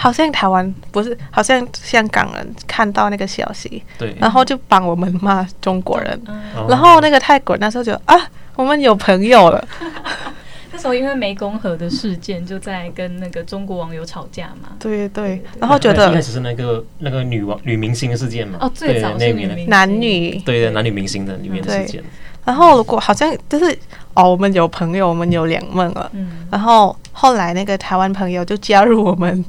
[0.00, 8.14] 好像台湾不是，好像香港人看到那个消息，对，然后就帮我们骂中国人，嗯、然后那个泰国人那时候就啊，
[8.54, 9.68] 我们有朋友了。
[10.70, 14.68] 那时候因为湄公河的事件，就在跟那个中国网友吵架嘛。
[14.78, 18.58] 对对对，然后觉得一开始是那个那个女王女明星的事件嘛。
[18.60, 22.04] 哦，最早是女男女对的男女明星的里面的事件。
[22.44, 23.76] 然后如果好像就是
[24.14, 26.08] 哦，我们有朋友，我们有两梦了。
[26.14, 26.46] 嗯。
[26.50, 29.44] 然后后来那个台湾朋友就加入我们。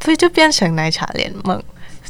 [0.00, 0.04] 嗯。
[0.04, 1.62] 所以就变成奶茶联盟，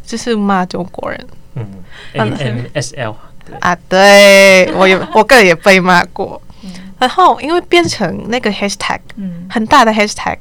[0.05, 1.27] 就是骂中国人。
[1.55, 1.67] 嗯
[2.15, 3.17] ，M M S L
[3.61, 6.41] 啊，对，我也我个人也被骂过。
[7.01, 9.01] 然后因为变成那个 hashtag，
[9.49, 10.39] 很大的 hashtag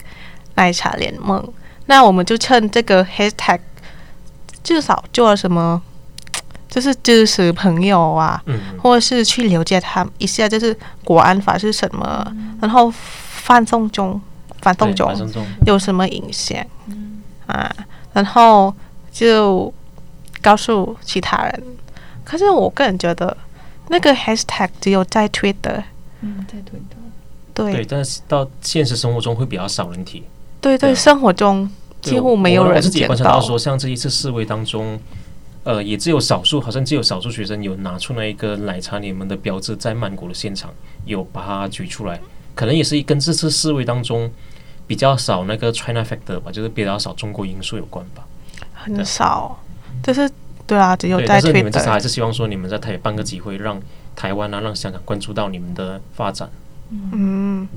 [0.56, 1.42] 奶茶联盟，
[1.88, 3.58] 那我们就趁这个 hashtag
[4.62, 5.82] 至少做了什么，
[6.70, 8.44] 就是支持朋友啊，
[8.78, 14.22] 或者是去了解他们一下，就是国安法是什么，然后反送中，
[14.62, 15.16] 反送中
[15.66, 16.64] 有什么影响？
[17.50, 17.76] 啊，
[18.14, 18.74] 然后
[19.12, 19.74] 就
[20.42, 21.64] 告诉其他人。
[22.24, 23.36] 可是我个人觉得，
[23.90, 25.84] 那个 hashtag 只有在 Twitter，
[26.22, 27.00] 嗯，在 Twitter，
[27.56, 30.24] 对，对，但是到现实生活中会比较少人提。
[30.62, 31.70] 对对，对，生活中
[32.02, 32.76] 几乎没有人。
[32.76, 35.00] 我自己观察到说，像这一次示威当中，
[35.64, 40.72] 呃，也只有少数，好像只有少数学生有拿出那一个奶茶联盟的标志，在曼谷的现场
[41.06, 42.22] 有把它举出来，
[42.54, 44.30] 可能也是跟这次示威当中。
[44.90, 48.26] 比较少那个 China factor 吧，就是比较少中国因素有关吧。
[48.74, 49.56] 很少，
[50.02, 50.28] 就是
[50.66, 51.26] 对啊，只有在。
[51.28, 53.80] 但是你们至少还是希望说，你们在台办个机会，让
[54.16, 56.50] 台湾啊，让香港关注到你们的发展。
[56.90, 57.68] 嗯，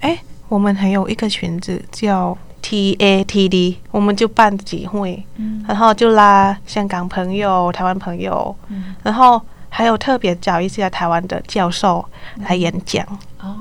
[0.00, 0.18] 哎，
[0.50, 12.04] 我们还有一个群子叫 TATD，我们就办集会，嗯，然后就拉香港朋友、台湾朋友，嗯，然后还有特别找一些台湾的教授
[12.40, 13.06] 来演讲。
[13.40, 13.56] 哦，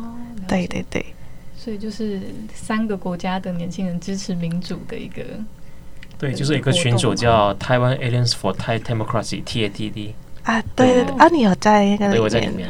[0.46, 1.06] 对对对，
[1.68, 2.22] 所以就是
[2.54, 5.22] 三个国家的年轻人支持民主的一个。
[6.18, 12.12] 对，就是一个群组叫台湾 Alliance for Thai Democracy（TATD） 啊，对对啊，你有在那个？
[12.12, 12.70] 对，我在里面。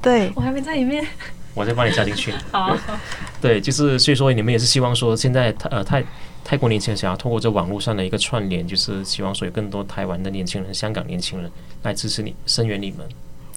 [0.00, 1.04] 对， 我还没在里面。
[1.52, 2.32] 我再帮你加进去。
[2.52, 2.78] 好。
[3.40, 6.04] 对，就是所以说你们也是希望说，现在呃泰
[6.44, 11.50] 泰国年轻人想要通过这网络上的一个串联，就是希望说有更多台湾的年轻人、香港年轻人
[11.82, 13.04] 来支持你、声援你们。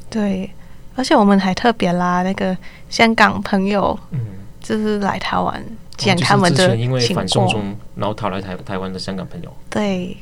[0.10, 0.49] 对，
[0.95, 2.58] 而且我们还特别拉那个
[2.89, 4.19] 香港朋友，嗯，
[4.67, 5.63] 就是来台湾。
[5.97, 10.17] 讲他们的因为反送中，然后逃来台台湾的香港朋友，对，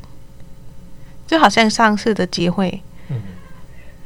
[1.25, 2.79] 就好像上次的机会，
[3.09, 3.19] 嗯，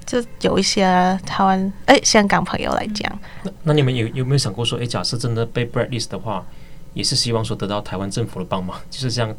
[0.05, 0.85] 就有一些
[1.25, 6.41] 台湾哎香港朋友来讲，那那你们有有没有想过说，哎，假设真的被 blacklist 的话，
[6.93, 9.35] 也是希望说得到台湾政府的帮忙， 就是像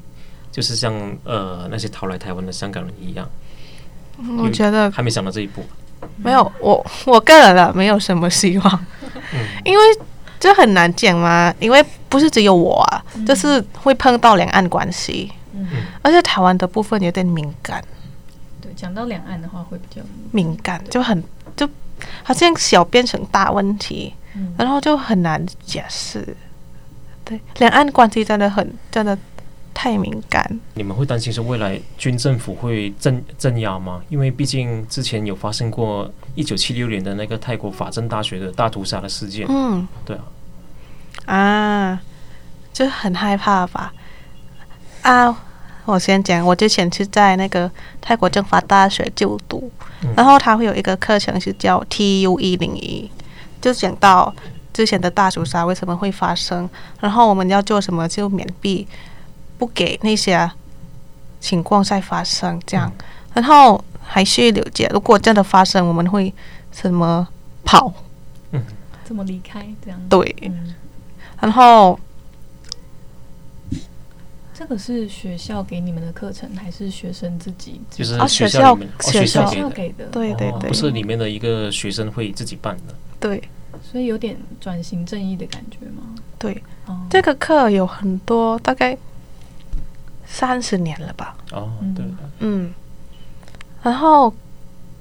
[0.53, 0.93] 就是像
[1.25, 3.27] 呃那些逃来台湾的香港人一样，
[4.39, 5.65] 我觉得还没想到这一步，
[6.19, 8.87] 没有，我我个人了，没有什么希望，
[9.33, 9.83] 嗯，因为。
[10.41, 15.67] 这很难讲嘛，因为不是只有我啊，嗯、就是会碰到两岸关系，嗯、
[16.03, 17.83] 而且台湾的部分有点敏感。
[18.61, 21.23] 对，讲到两岸的话会比较敏感，就很
[21.57, 21.69] 就
[22.23, 26.37] 好像小变成大问题，嗯、然后就很难解释。
[27.25, 29.19] 对，两岸关系真的很真的
[29.79, 30.61] 太敏感。
[30.75, 34.01] 你们会担心是未来军政府会镇镇压吗？
[34.09, 36.11] 因为毕竟之前有发生过。
[36.35, 40.17] 一九七六年的那个泰国法政大学的大屠杀的事件，嗯，对
[41.27, 42.01] 啊，啊，
[42.73, 43.93] 就很害怕吧？
[45.03, 45.37] 啊，
[45.85, 47.69] 我先讲，我之前是在那个
[48.01, 49.69] 泰国政法大学就读，
[50.03, 53.11] 嗯、然后他会有一个课程是叫 TU 一零一，
[53.61, 54.33] 就讲到
[54.73, 58.87] 之前的大屠杀为什么会发生，然后我们要做什么就免避，
[59.59, 60.51] 不给那些
[61.41, 63.85] 情况再发生，这样，嗯、然后。
[64.11, 66.33] 还需了解，如果真的发生，我们会
[66.71, 67.29] 怎么
[67.63, 67.93] 跑？
[68.53, 68.65] 嗯，
[69.05, 69.69] 怎么离开？
[69.85, 70.35] 这样对。
[70.41, 70.75] 嗯、
[71.39, 72.01] 然后，
[74.55, 77.83] 这个是学校给你们的课程，还是学生自己？
[77.91, 80.07] 就是学校学校学校给的。
[80.07, 82.95] 对对对，不是里面的一个学生会自己办的。
[83.21, 83.43] 对，
[83.83, 86.15] 所以有点转型正义的感觉吗？
[86.39, 88.97] 对，哦、这个课有很多，大概
[90.31, 91.35] 三十年了吧？
[91.53, 92.05] 哦，对，
[92.41, 92.73] 嗯。
[93.83, 94.33] 然后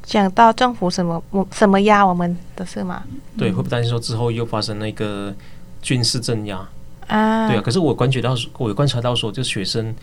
[0.04, 3.04] 讲到政府什么我什么压我们的事吗？
[3.38, 5.36] 对，会不担心说之后又发生那个
[5.82, 6.66] 军事镇压
[7.08, 7.48] 啊？
[7.48, 7.62] 对啊。
[7.62, 9.94] 可是我感觉到，我观察到说，就学生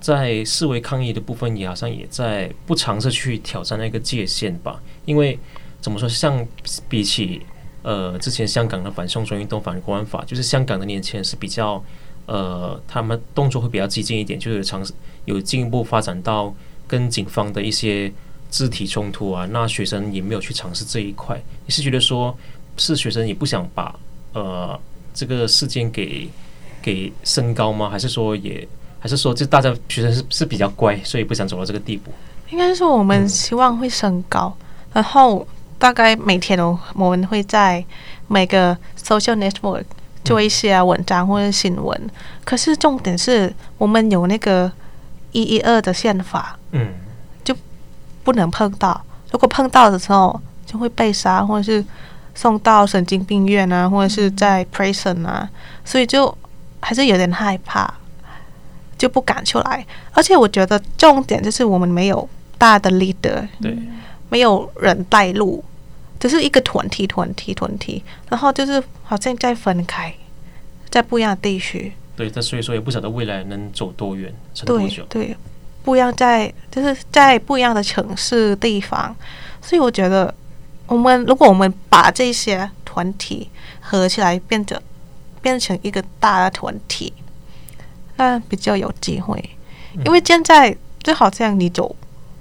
[0.00, 4.80] 在示威抗议的部分，也好像也在不尝试去挑战那个界限吧。
[5.04, 5.36] 因为
[5.80, 6.46] 怎么说，像
[6.88, 7.42] 比起
[7.82, 11.82] 呃之前香港的反送中运动、反国安法，就是香港的年轻人是比较
[12.30, 16.54] 呃他们动作会比较激进一点，就是尝试有进一步发展到。
[16.90, 18.12] 跟警方的一些
[18.50, 21.40] 肢体冲突啊，那学生也没有去尝试这一块。
[21.64, 22.36] 你是觉得说，
[22.76, 23.94] 是学生也不想把
[24.32, 24.76] 呃
[25.14, 26.28] 这个事件给
[26.82, 27.88] 给升高吗？
[27.88, 28.66] 还是说也
[28.98, 32.10] 还是说就大家学生是是比较乖，所以不想走到这个地步？
[32.50, 34.52] 应该是我们希望会升高，
[34.92, 35.46] 然后
[35.78, 37.84] 大概每天都我们会在
[38.26, 39.84] 每个 social network
[40.30, 42.00] 做一些文章或者新闻。
[42.04, 42.10] 嗯、
[42.44, 44.72] 可是重点是我们有那个。
[45.32, 46.88] 一一二的宪法，嗯，
[47.44, 47.54] 就
[48.24, 49.00] 不能碰到。
[49.30, 51.84] 如果碰到的时候，就会被杀，或者是
[52.34, 55.48] 送到神经病院啊，或者是在 prison 啊，
[55.84, 56.36] 所以就
[56.80, 57.94] 还是有点害怕，
[58.98, 59.86] 就不敢出来。
[60.10, 63.78] 而且我觉得重点就是我们没有大的 leader，对，
[64.30, 65.62] 没有人带路，
[66.18, 70.12] 只是一个团体、团体、团体，然后就是好像在分开，
[70.90, 71.92] 在不一样的地区。
[72.16, 75.04] 对，但所以说也不晓得未来能走多远，撑多久。
[75.08, 75.36] 对，对，
[75.82, 79.14] 不一样在就是在不一样的城市地方，
[79.62, 80.34] 所以我觉得
[80.86, 83.48] 我们如果我们把这些团体
[83.80, 84.82] 合起来，变得
[85.40, 87.12] 变成一个大的团体，
[88.16, 89.42] 那比较有机会。
[90.04, 91.96] 因为现在就好像你走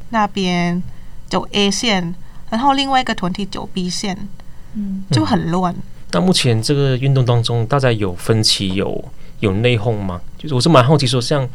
[0.10, 0.84] 那边
[1.30, 2.14] 走 A 线，
[2.50, 4.28] 然后另外一个团体走 B 线，
[4.74, 5.74] 嗯，就很乱。
[6.12, 9.04] 那目前这个运动当中，大家有分歧有？
[9.40, 10.20] 有内讧吗？
[10.38, 11.48] 就是我是蛮好奇说，像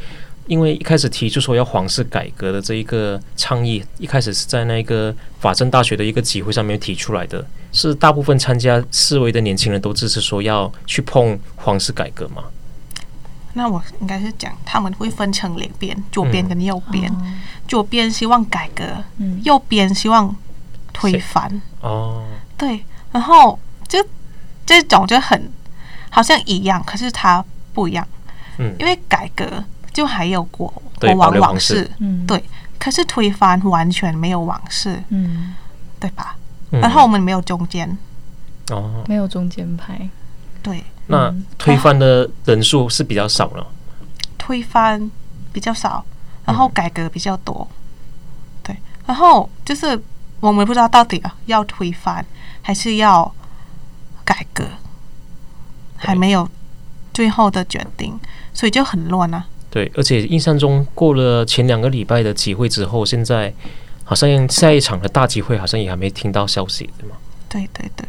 [0.46, 12.44] 因为一开始提出说要皇室改革的这一个倡议，一开始是在那个法政大学的一个集会上面提出来的，是大部分参加示威的年轻人都支持说要去碰皇室改革吗？
[13.52, 18.82] 那我应该是讲他们会分成两边，左边跟右边，嗯、左边希望改革，
[19.18, 20.34] 嗯、右边希望
[20.92, 21.60] 推翻。
[21.82, 22.24] 哦，
[22.56, 23.58] 对，然后就
[24.66, 25.50] 这种就很。
[26.10, 28.06] 好像一样，可是它不一样。
[28.58, 31.74] 嗯，因为改革就还有国对国王保留皇室。
[31.74, 32.44] 王室，嗯，对，
[32.78, 35.56] 可是推翻完全没有王室，嗯，
[35.98, 36.36] 对吧？
[36.70, 36.80] 嗯。
[36.80, 37.98] 然后我们没有中间，
[38.70, 40.08] 哦，没有中间派，
[40.62, 41.44] 对，那嗯。
[41.58, 43.66] 推翻的人数是比较少了。
[44.38, 45.10] 推翻
[45.52, 46.04] 比较少，
[46.44, 47.66] 然后改革比较多，
[48.62, 50.00] 对，然后就是
[50.38, 52.24] 我们不知道到底要推翻
[52.62, 53.34] 还是要
[54.24, 54.64] 改革，
[55.96, 56.48] 还没有
[57.12, 58.18] 最后的决定，
[58.52, 59.46] 所以就很乱啊。
[59.70, 63.52] 对，而且印象中过了前两个礼拜的集会之后，现在
[64.04, 67.16] 好像下一场的大集会好像也还没听到消息，对吗？
[67.48, 68.06] 对对对，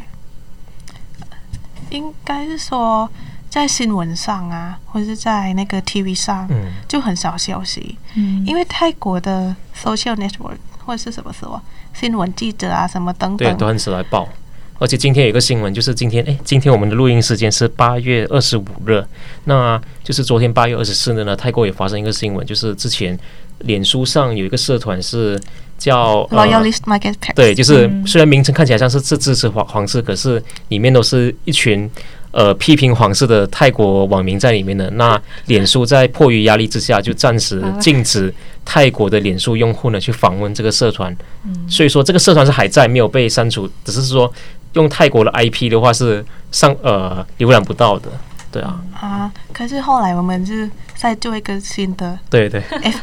[1.90, 3.10] 应该是说
[3.50, 11.60] 在新闻上啊，或者是在那个 TV 上，嗯，就很少消息，嗯，因为泰国的 social network 或者是什么什么
[11.94, 14.30] 新闻记者啊什么等对，等，都很少来报。
[14.78, 19.04] 而且今天有一个新闻，就是今天，哎，今天我们的录音时间是八月二十五日，
[19.46, 23.18] 那就是昨天八月二十四日呢，泰国也发生一个新闻，就是之前
[23.60, 25.40] 脸书上有一个社团是
[25.78, 28.06] 叫、呃、Loyalist Marketplace，对，就是嗯。
[28.06, 31.90] 虽然名称看起来像是支支持皇皇室，可是里面都是一群
[32.32, 34.90] 呃批评皇室的泰国网民在里面的。
[34.92, 38.34] 那脸书在迫于压力之下，就暂时禁止
[38.66, 41.16] 泰国的脸书用户呢去访问这个社团。
[41.46, 41.66] 嗯。
[41.70, 44.32] 所以说这个社团是还在，没有被删除，只是说
[44.76, 48.10] 用泰国的 IP 的话是上呃浏览不到的。
[48.52, 52.62] 对啊，啊，可是后来我们是再做一个新的对对。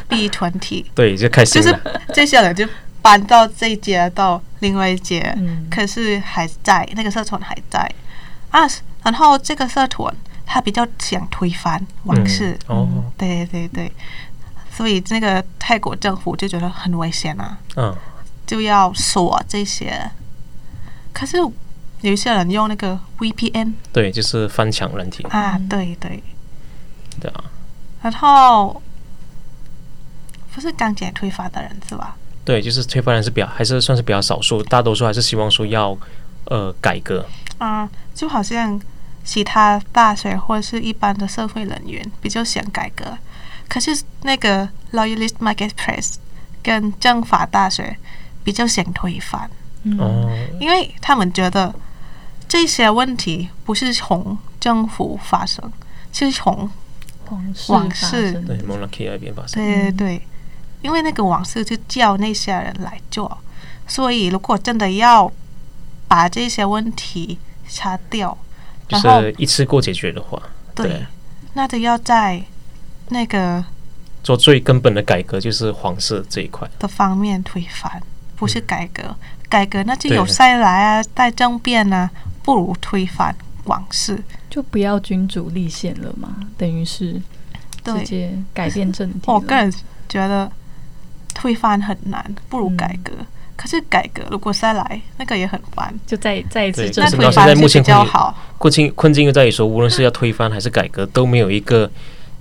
[0.09, 1.81] FB 团体， 对，就开始就是了。
[2.15, 2.67] 这些人就
[3.03, 5.69] 搬到这一节到另外一节，嗯。
[5.71, 7.81] 可是还在那个社团还在。
[8.51, 8.61] 啊。
[9.05, 10.15] 然后这个社团
[10.47, 13.91] 他比较想推翻往事，嗯、哦，对对对，
[14.73, 17.93] 所以那个泰国政府就觉得很危险啊，嗯，
[18.47, 20.09] 就要锁这些。
[21.13, 21.37] 可是
[22.03, 25.23] 有一些人用那个 VPN 对，就是翻墙软体。
[25.31, 26.23] 啊，嗯对对，
[27.21, 27.45] 对啊，
[28.03, 28.81] 然后
[30.55, 32.17] 不是刚解推翻的人是吧？
[32.45, 35.97] 对，就是推翻人是比较还是算是比较少数，大多数还是希望说要
[36.47, 37.25] 呃改革。
[37.59, 38.81] 啊、就好像
[39.25, 43.17] 其他大学或者是一般的社会人员比较想改革，
[43.69, 46.17] 可是那个 Loyalist Marketplace
[46.61, 47.97] 跟政法大学
[48.43, 49.49] 比较想推翻，
[49.85, 49.97] 嗯。
[50.01, 51.73] 哦，因为他们觉得
[52.53, 55.73] 这些问题不是从政府发生，
[56.13, 56.71] 是从
[57.25, 59.55] 皇室发王室生对，Monarchy 那边发生。
[59.55, 60.23] 对对对，
[60.83, 63.39] 因为那个往事就叫那些人来做，
[63.89, 65.33] 所以如果真的要
[66.07, 68.37] 把这些问题擦掉，
[68.87, 70.39] 就是一次过解决的话，
[70.75, 71.07] 对，对
[71.55, 72.43] 那就要在
[73.09, 73.65] 那个
[74.23, 76.69] 做最根本的改革，就是皇室这一块。
[76.79, 78.03] 的方面推翻，
[78.37, 79.03] 不是改革。
[79.05, 79.17] 嗯
[79.53, 82.11] 改革那就有塞来啊，带政变啊，
[82.43, 84.23] 不如推翻往事。
[84.51, 87.23] 就不要君主立宪了嘛，等于是直
[87.85, 89.21] 对，接改变政体。
[89.27, 89.73] 我个人
[90.09, 90.51] 觉得
[91.35, 93.13] 推翻很难，不如改革。
[93.19, 95.95] 嗯可是改革如果再来，那个也很烦。
[96.05, 98.37] 就再再一次那推翻比较好。
[98.59, 101.89] 困境困境就在于说，无论是要推翻还是改革，都没有一个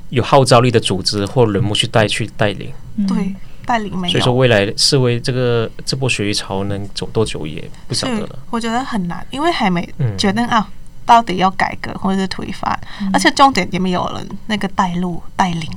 [0.10, 2.72] 有号召力的组织或人物去带去带领。
[2.96, 3.36] 嗯对，
[3.66, 4.12] 带领没有。
[4.12, 8.40] 所以说，未来示威这个这波学运潮能走多久也不晓得了。
[8.50, 10.70] 我觉得很难，因为还没嗯决定啊，
[11.06, 15.70] 到底要改革或者是推翻，嗯而且重点也没有人那个带路带领，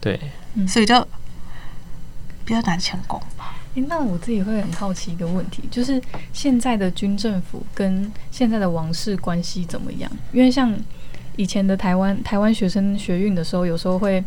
[0.00, 0.18] 对，
[0.66, 1.00] 所以就
[2.44, 3.20] 比较难成功。
[3.74, 10.10] 诶那我自己会很好奇一个问题，就是现在的军政府跟现在的王室关系怎么样？
[10.32, 10.74] 因为像
[11.36, 14.24] 以前的台湾台湾学生学运的时候，有时候会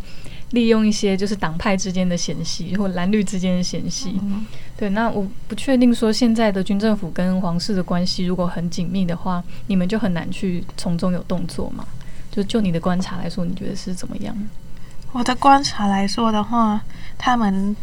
[0.51, 4.19] 利用一些就是党派之间的嫌隙或蓝绿之间的嫌隙。
[4.21, 4.45] 嗯
[4.77, 11.85] 对，那我不确定说现在的军政府跟皇室的关系如果很紧密的话，你们就很难去从中有动作嘛？
[12.31, 14.35] 就就你的观察来说，你觉得是怎么样？
[15.11, 16.81] 我的观察来说的话，
[17.17, 17.75] 他们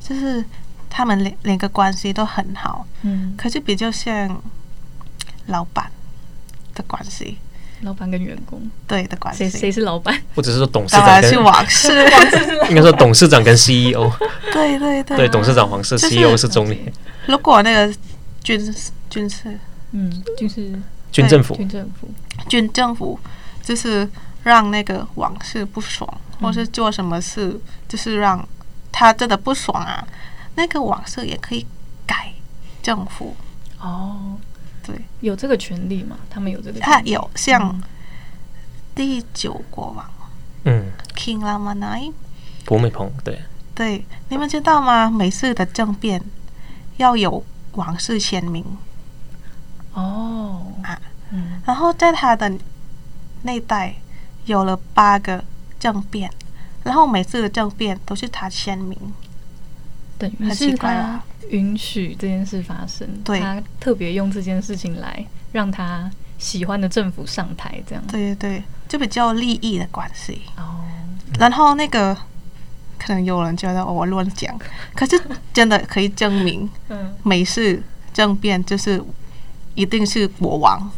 [0.00, 0.44] 就是
[0.90, 4.42] 他们两两个关系都很好，嗯，可是比较像
[5.46, 5.90] 老板
[6.74, 7.38] 的关系，
[7.82, 9.70] 老板跟员工，对的关谁谁。
[9.70, 10.18] 是老板？
[10.34, 11.88] 或者是说董事长跟然是王室，
[12.70, 14.10] 应该说董事长跟 CEO，
[14.52, 16.90] 对对对对，董事长皇室，CEO 是总理，
[17.26, 17.94] 如果那个
[18.42, 18.58] 军
[19.10, 19.58] 军事
[19.92, 20.72] 嗯，就是
[21.12, 21.54] 军政府。
[21.56, 22.08] 军政府。
[22.48, 23.18] 军政府
[23.62, 24.08] 就是
[24.44, 26.08] 让那个王室不爽，
[26.40, 27.58] 或是做什么事，
[27.88, 28.46] 就是让
[28.92, 30.06] 他真的不爽啊。
[30.54, 31.66] 那个王室也可以
[32.06, 32.32] 改
[32.82, 33.34] 政府，
[33.80, 34.36] 哦，
[34.86, 36.16] 对，有这个权利吗？
[36.30, 36.82] 他们有这个权利？
[36.82, 37.82] 他有像嗯。
[38.94, 40.10] 第九国王
[40.64, 42.12] 嗯，King Ramanai，
[42.64, 43.42] 博美鹏，对，
[43.74, 45.10] 对，你们知道吗？
[45.10, 46.22] 每次的政变
[46.96, 48.64] 要有王室签名，
[49.92, 50.66] 哦。
[50.82, 50.98] 啊，
[51.30, 51.60] 嗯。
[51.66, 52.50] 然后在他的
[53.42, 53.94] 那代
[54.46, 55.44] 有了八个
[55.78, 56.30] 政变，
[56.82, 58.98] 然后每次的政变都是他签名，
[60.18, 68.02] 等于是他允许这件事发生，对，他特别用这件事情来让他喜欢的政府上台，这样。
[68.08, 70.42] 对对对，就比较利益的关系。
[70.56, 70.84] 哦，
[71.38, 72.16] 然后那个
[72.98, 74.58] 可能有人觉得我乱讲，
[74.94, 75.20] 可是
[75.52, 79.02] 真的可以证明， 嗯，每次政变就是
[79.74, 80.90] 一定是国王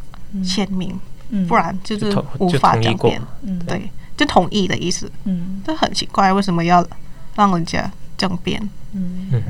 [0.44, 0.98] 签名，
[1.30, 3.20] 嗯，不然就是无法政变。
[3.42, 5.10] 嗯，对，就同意的意思。
[5.24, 6.86] 嗯，这很奇怪，为什么要
[7.34, 8.68] 让人家政变？
[8.92, 9.42] 嗯。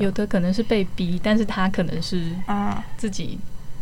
[0.00, 3.38] 有的可能是被逼，但是他可能是啊自己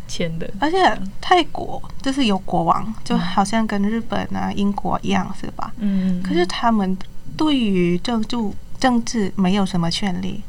[0.09, 0.51] 签的。
[0.59, 0.77] 而且
[1.21, 5.73] 泰国就是有国王，就好像跟日本啊、英国一样，是吧？
[5.79, 6.21] 嗯。
[6.21, 6.99] 可是他们
[7.37, 8.37] 对于政治
[8.81, 10.43] 政治没有什么权利，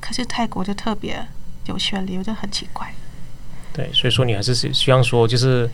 [0.00, 1.22] 可是泰国就特别
[1.66, 2.90] 有权利，我就很奇怪。
[3.74, 5.68] 对，所以说你还是希望说，就是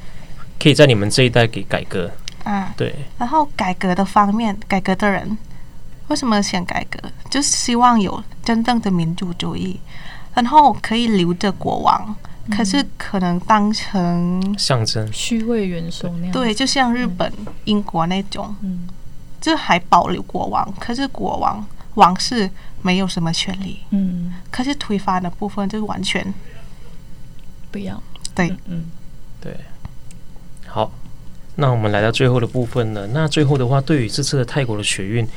[0.58, 2.10] 可以在你们这一代给改革。
[2.42, 2.92] 啊，对。
[3.18, 5.38] 然后改革的方面，改革的人。
[6.08, 6.98] 为什么想改革？
[7.30, 9.78] 就是希望有真正的民主主义，
[10.34, 16.32] 然后可以留着国王，嗯、可是可能当成象征虚位元首那样。
[16.32, 18.88] 对，就像日本、嗯、英国那种，嗯，
[19.40, 22.50] 就还保留国王，可是国王王室
[22.80, 26.32] 没有什么权利，嗯，可是推翻的部分就完全
[27.70, 28.02] 不一样。
[28.34, 28.90] 对，嗯，嗯
[29.42, 29.54] 对。
[30.66, 30.90] 好，
[31.56, 33.06] 那我们来到最后的部分了。
[33.08, 35.28] 那最后的话，对于这次的泰国的学运。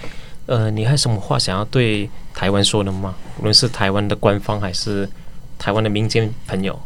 [0.48, 3.16] 呃，你还有什么话想要对台湾说的吗？
[3.38, 5.10] 无论是台湾的官方还是
[5.58, 6.78] 台湾的民间朋友。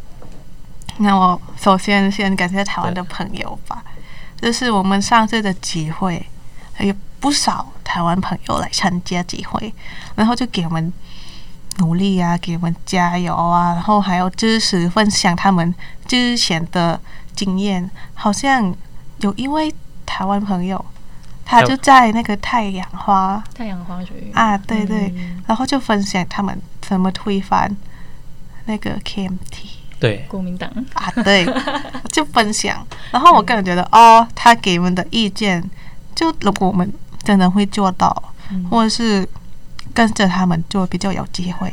[0.98, 3.84] 那我首先先感谢台湾的朋友吧，
[4.40, 6.26] 这是我们上次的集会，
[6.80, 9.74] 有不少台湾朋友来参加集会，
[10.16, 10.94] 然后就给我们
[11.78, 15.74] 努力啊，给我们加油啊，然后还有支持分享他们
[16.06, 17.00] 之前的
[17.36, 18.76] 经验，好像
[19.20, 19.74] 有一位
[20.06, 20.86] 台湾朋友。
[21.46, 23.42] 他就在那个太阳花。
[23.54, 27.74] 太阳花学院啊，对对，嗯、然后就分享他们怎么推翻
[28.66, 29.38] 那个 KMT，
[30.00, 30.70] 对，国民党。
[30.94, 31.46] 啊，对，
[32.12, 32.86] 就分享。
[33.12, 35.64] 然后我个人觉得，嗯、哦，他给我们的意见，
[36.16, 36.92] 就如果我们
[37.24, 39.28] 真的会做到，嗯、或者是
[39.94, 41.72] 跟着他们做，比较有机会，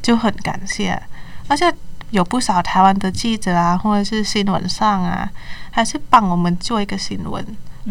[0.00, 1.00] 就很感谢。
[1.46, 1.72] 而且
[2.10, 5.30] 有不少台湾的记者啊，或者是新闻上啊，
[5.70, 7.44] 还是帮我们做一个新闻。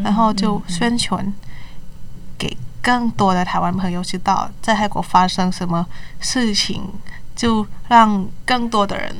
[0.03, 1.33] 然后就宣传
[2.37, 5.85] 给更多的台湾朋友知道，在泰国发生什么
[6.19, 6.81] 事情，
[7.35, 9.13] 就让更多的人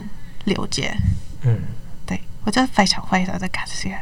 [0.46, 0.96] 了解。
[1.42, 1.60] 嗯，
[2.06, 3.98] 对，我觉得非常非常的感谢。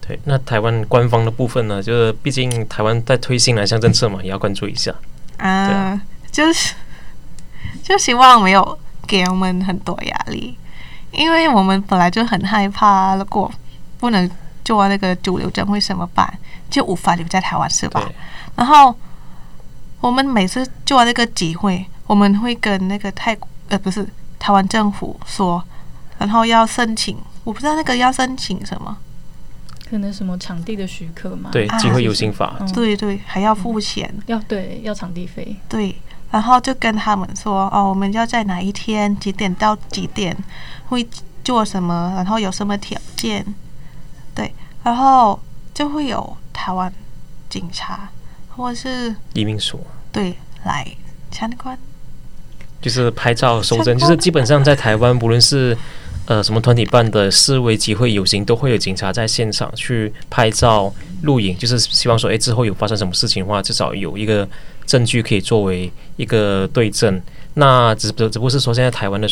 [0.00, 1.82] 对，那台湾官方的部分呢？
[1.82, 4.94] 就是毕竟台湾在推新南向政策嘛，也要关注一下。
[5.38, 6.00] 啊，
[6.30, 6.74] 就是
[7.82, 10.56] 就希望没有给我们很多压力，
[11.10, 13.50] 因为我们本来就很害怕，如果
[13.98, 14.30] 不能。
[14.68, 16.30] 做那个主流阵会怎么办？
[16.68, 18.06] 就无法留在台湾是吧？
[18.54, 18.94] 然后
[19.98, 24.06] 我们每次做那个集会，我们会跟那个泰国呃不是
[24.38, 25.64] 台湾政府说，
[26.18, 28.94] 然后要申请，我不知道那个要申请什么，
[29.88, 31.48] 可能什么场地的许可嘛？
[31.50, 35.96] 对，机会游行法，啊、对对，还要付钱，嗯、要对要场地费，对，
[36.30, 40.36] 然后就跟他们说哦，我们要在哪一天几点到几点
[40.90, 41.08] 会
[41.42, 43.42] 做什么，然后有什么条件。
[44.38, 45.36] 对，然后
[45.74, 46.92] 就会有台湾
[47.50, 48.08] 警察
[48.50, 50.32] 或者是移民署对
[50.62, 50.86] 来
[51.28, 51.76] 参观，
[52.80, 55.76] 就是拍照搜证，就是基本上在台湾，无论是
[56.26, 64.48] 呃什么团体办的示威集会游行，都会有警察在现场去拍照录影，就是希望说，哎，之后有发生什么事情的话，至少有一个
[64.86, 67.20] 证据可以作为一个对证。
[67.54, 69.28] 那只不只不过是说，现在台湾的。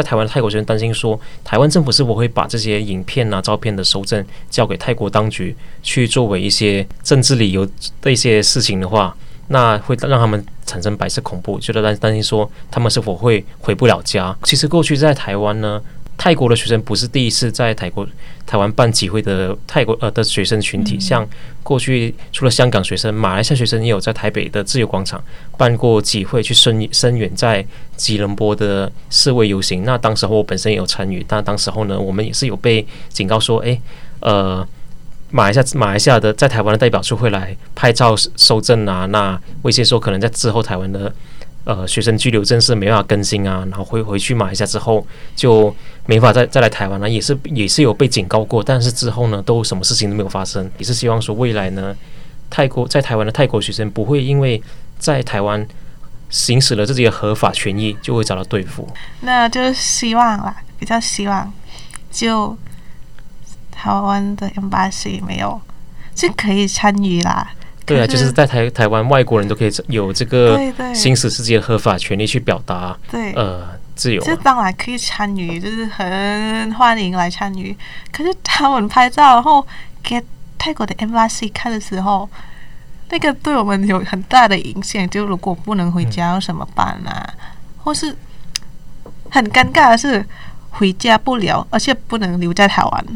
[0.00, 7.68] 在台湾泰国学生担心说，台湾政府是否会把这些影片啊、照片的收证交给泰国当局去作为一些政治理由
[8.00, 9.16] 的一些事情的话，
[9.48, 14.36] 那会让他们产生白色恐怖，觉得担担心说他们是否会回不了家。
[14.44, 15.82] 其实过去在台湾呢。
[16.18, 18.06] 泰国的学生不是第一次在泰国、
[18.44, 21.26] 台湾办集会的泰国呃的学生群体，像
[21.62, 25.22] 过去除了香港学生，马来西亚学生也有在台北的自由广场
[25.56, 27.64] 办过集会，去声声援在
[27.96, 29.84] 吉隆坡的示威游行。
[29.84, 33.80] 那当时候我本身也有参与，但当时候呢，我们也是有被警告说，诶，
[34.18, 34.66] 呃，
[35.30, 41.14] 马来西亚马来西亚的在台湾的代表处会来拍照收证啊，那威胁说可能在之后台湾的。
[41.68, 45.06] 呃，学生居留证是没办法更新啊，然后回回去马来西亚之后
[45.36, 45.74] 就
[46.06, 51.94] 没法再再来台湾了，也是也是有被警告过，但是之后呢，都什么事情都没有发生，也是希望说未来呢，
[52.48, 54.62] 泰国在台湾的泰国学生不会因为
[54.98, 55.68] 在台湾
[56.30, 58.88] 行使了自己的合法权益就会遭到对付。
[59.20, 61.52] 那就希望啦，比较希望
[62.10, 62.56] 就
[63.70, 65.60] 台湾的 embassy 没有，
[66.16, 67.52] 是可以参与啦。
[67.88, 70.60] 对啊，就是在台台湾，外国人都可以有这个
[70.94, 74.22] 行使自己的合法权利去表达，对，呃，自由。
[74.22, 77.74] 这当然可以参与，就是很欢迎来参与。
[78.12, 79.66] 可是他们拍照，然后
[80.02, 80.22] 给
[80.58, 82.28] 泰国的 embassy 看的时候，
[83.08, 85.08] 那个对我们有很大的影响。
[85.08, 87.34] 就如果不能回家，要怎么办啊？
[87.38, 87.44] 嗯、
[87.78, 88.14] 或是
[89.30, 90.22] 很尴尬的是
[90.70, 93.06] 回家不了，而且不能留在台湾，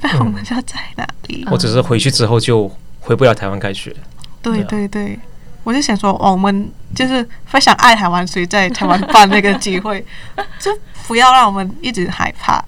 [0.00, 1.44] 那我们要在哪里？
[1.44, 2.74] 或者是回去之后就。
[3.08, 3.96] 回不了台湾开学，
[4.42, 5.18] 对对对，
[5.64, 10.04] 我就想说，我们就是非常爱台湾，所以在台湾办那个机会，
[10.60, 10.70] 就
[11.06, 12.62] 不要让我们一直害怕。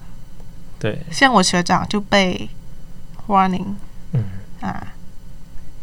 [0.78, 2.49] 对，像我学长就被
[3.28, 3.66] warning，
[4.12, 4.24] 嗯
[4.62, 4.82] 啊，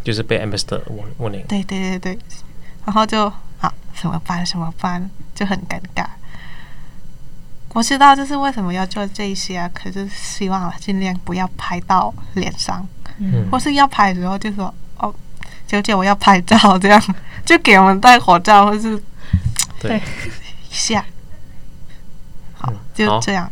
[0.03, 0.81] 就是被 ambassador
[1.19, 1.45] warning。
[1.45, 2.19] 对对对对，
[2.83, 3.31] 然后就
[3.61, 4.43] 啊，怎么办？
[4.43, 5.07] 怎么办？
[5.35, 6.07] 就很尴尬。
[7.77, 12.83] 我知道这是为什么要做这些啊，可是希望尽量不要拍到脸上。
[13.19, 15.13] 嗯，或是要拍的时候就说哦，
[15.67, 16.99] 小姐我要拍照，这样
[17.45, 18.99] 就给我们戴口罩，或是
[19.79, 21.05] 对一下，
[22.55, 23.47] 好就这样。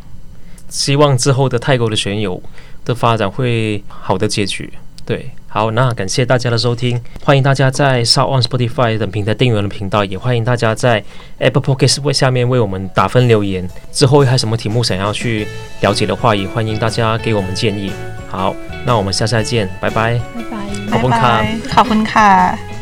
[0.69, 2.41] 希望之后的泰国的选友
[2.83, 4.73] 的发展会好的结局。
[5.05, 11.01] 对，好，那感谢大家的收听，欢迎大家在 SoundOn Spotify 等平台订阅我们的频道，也欢迎大家在
[11.37, 13.65] Apple Podcast 下面为我们打分留言。
[13.89, 15.47] 之后还有什么题目想要去
[15.79, 17.89] 了解的话，也欢迎大家给我们建议。
[18.27, 18.53] 好，
[18.85, 22.74] 那我们下次再见，拜拜，拜拜，好，分卡，好，分卡。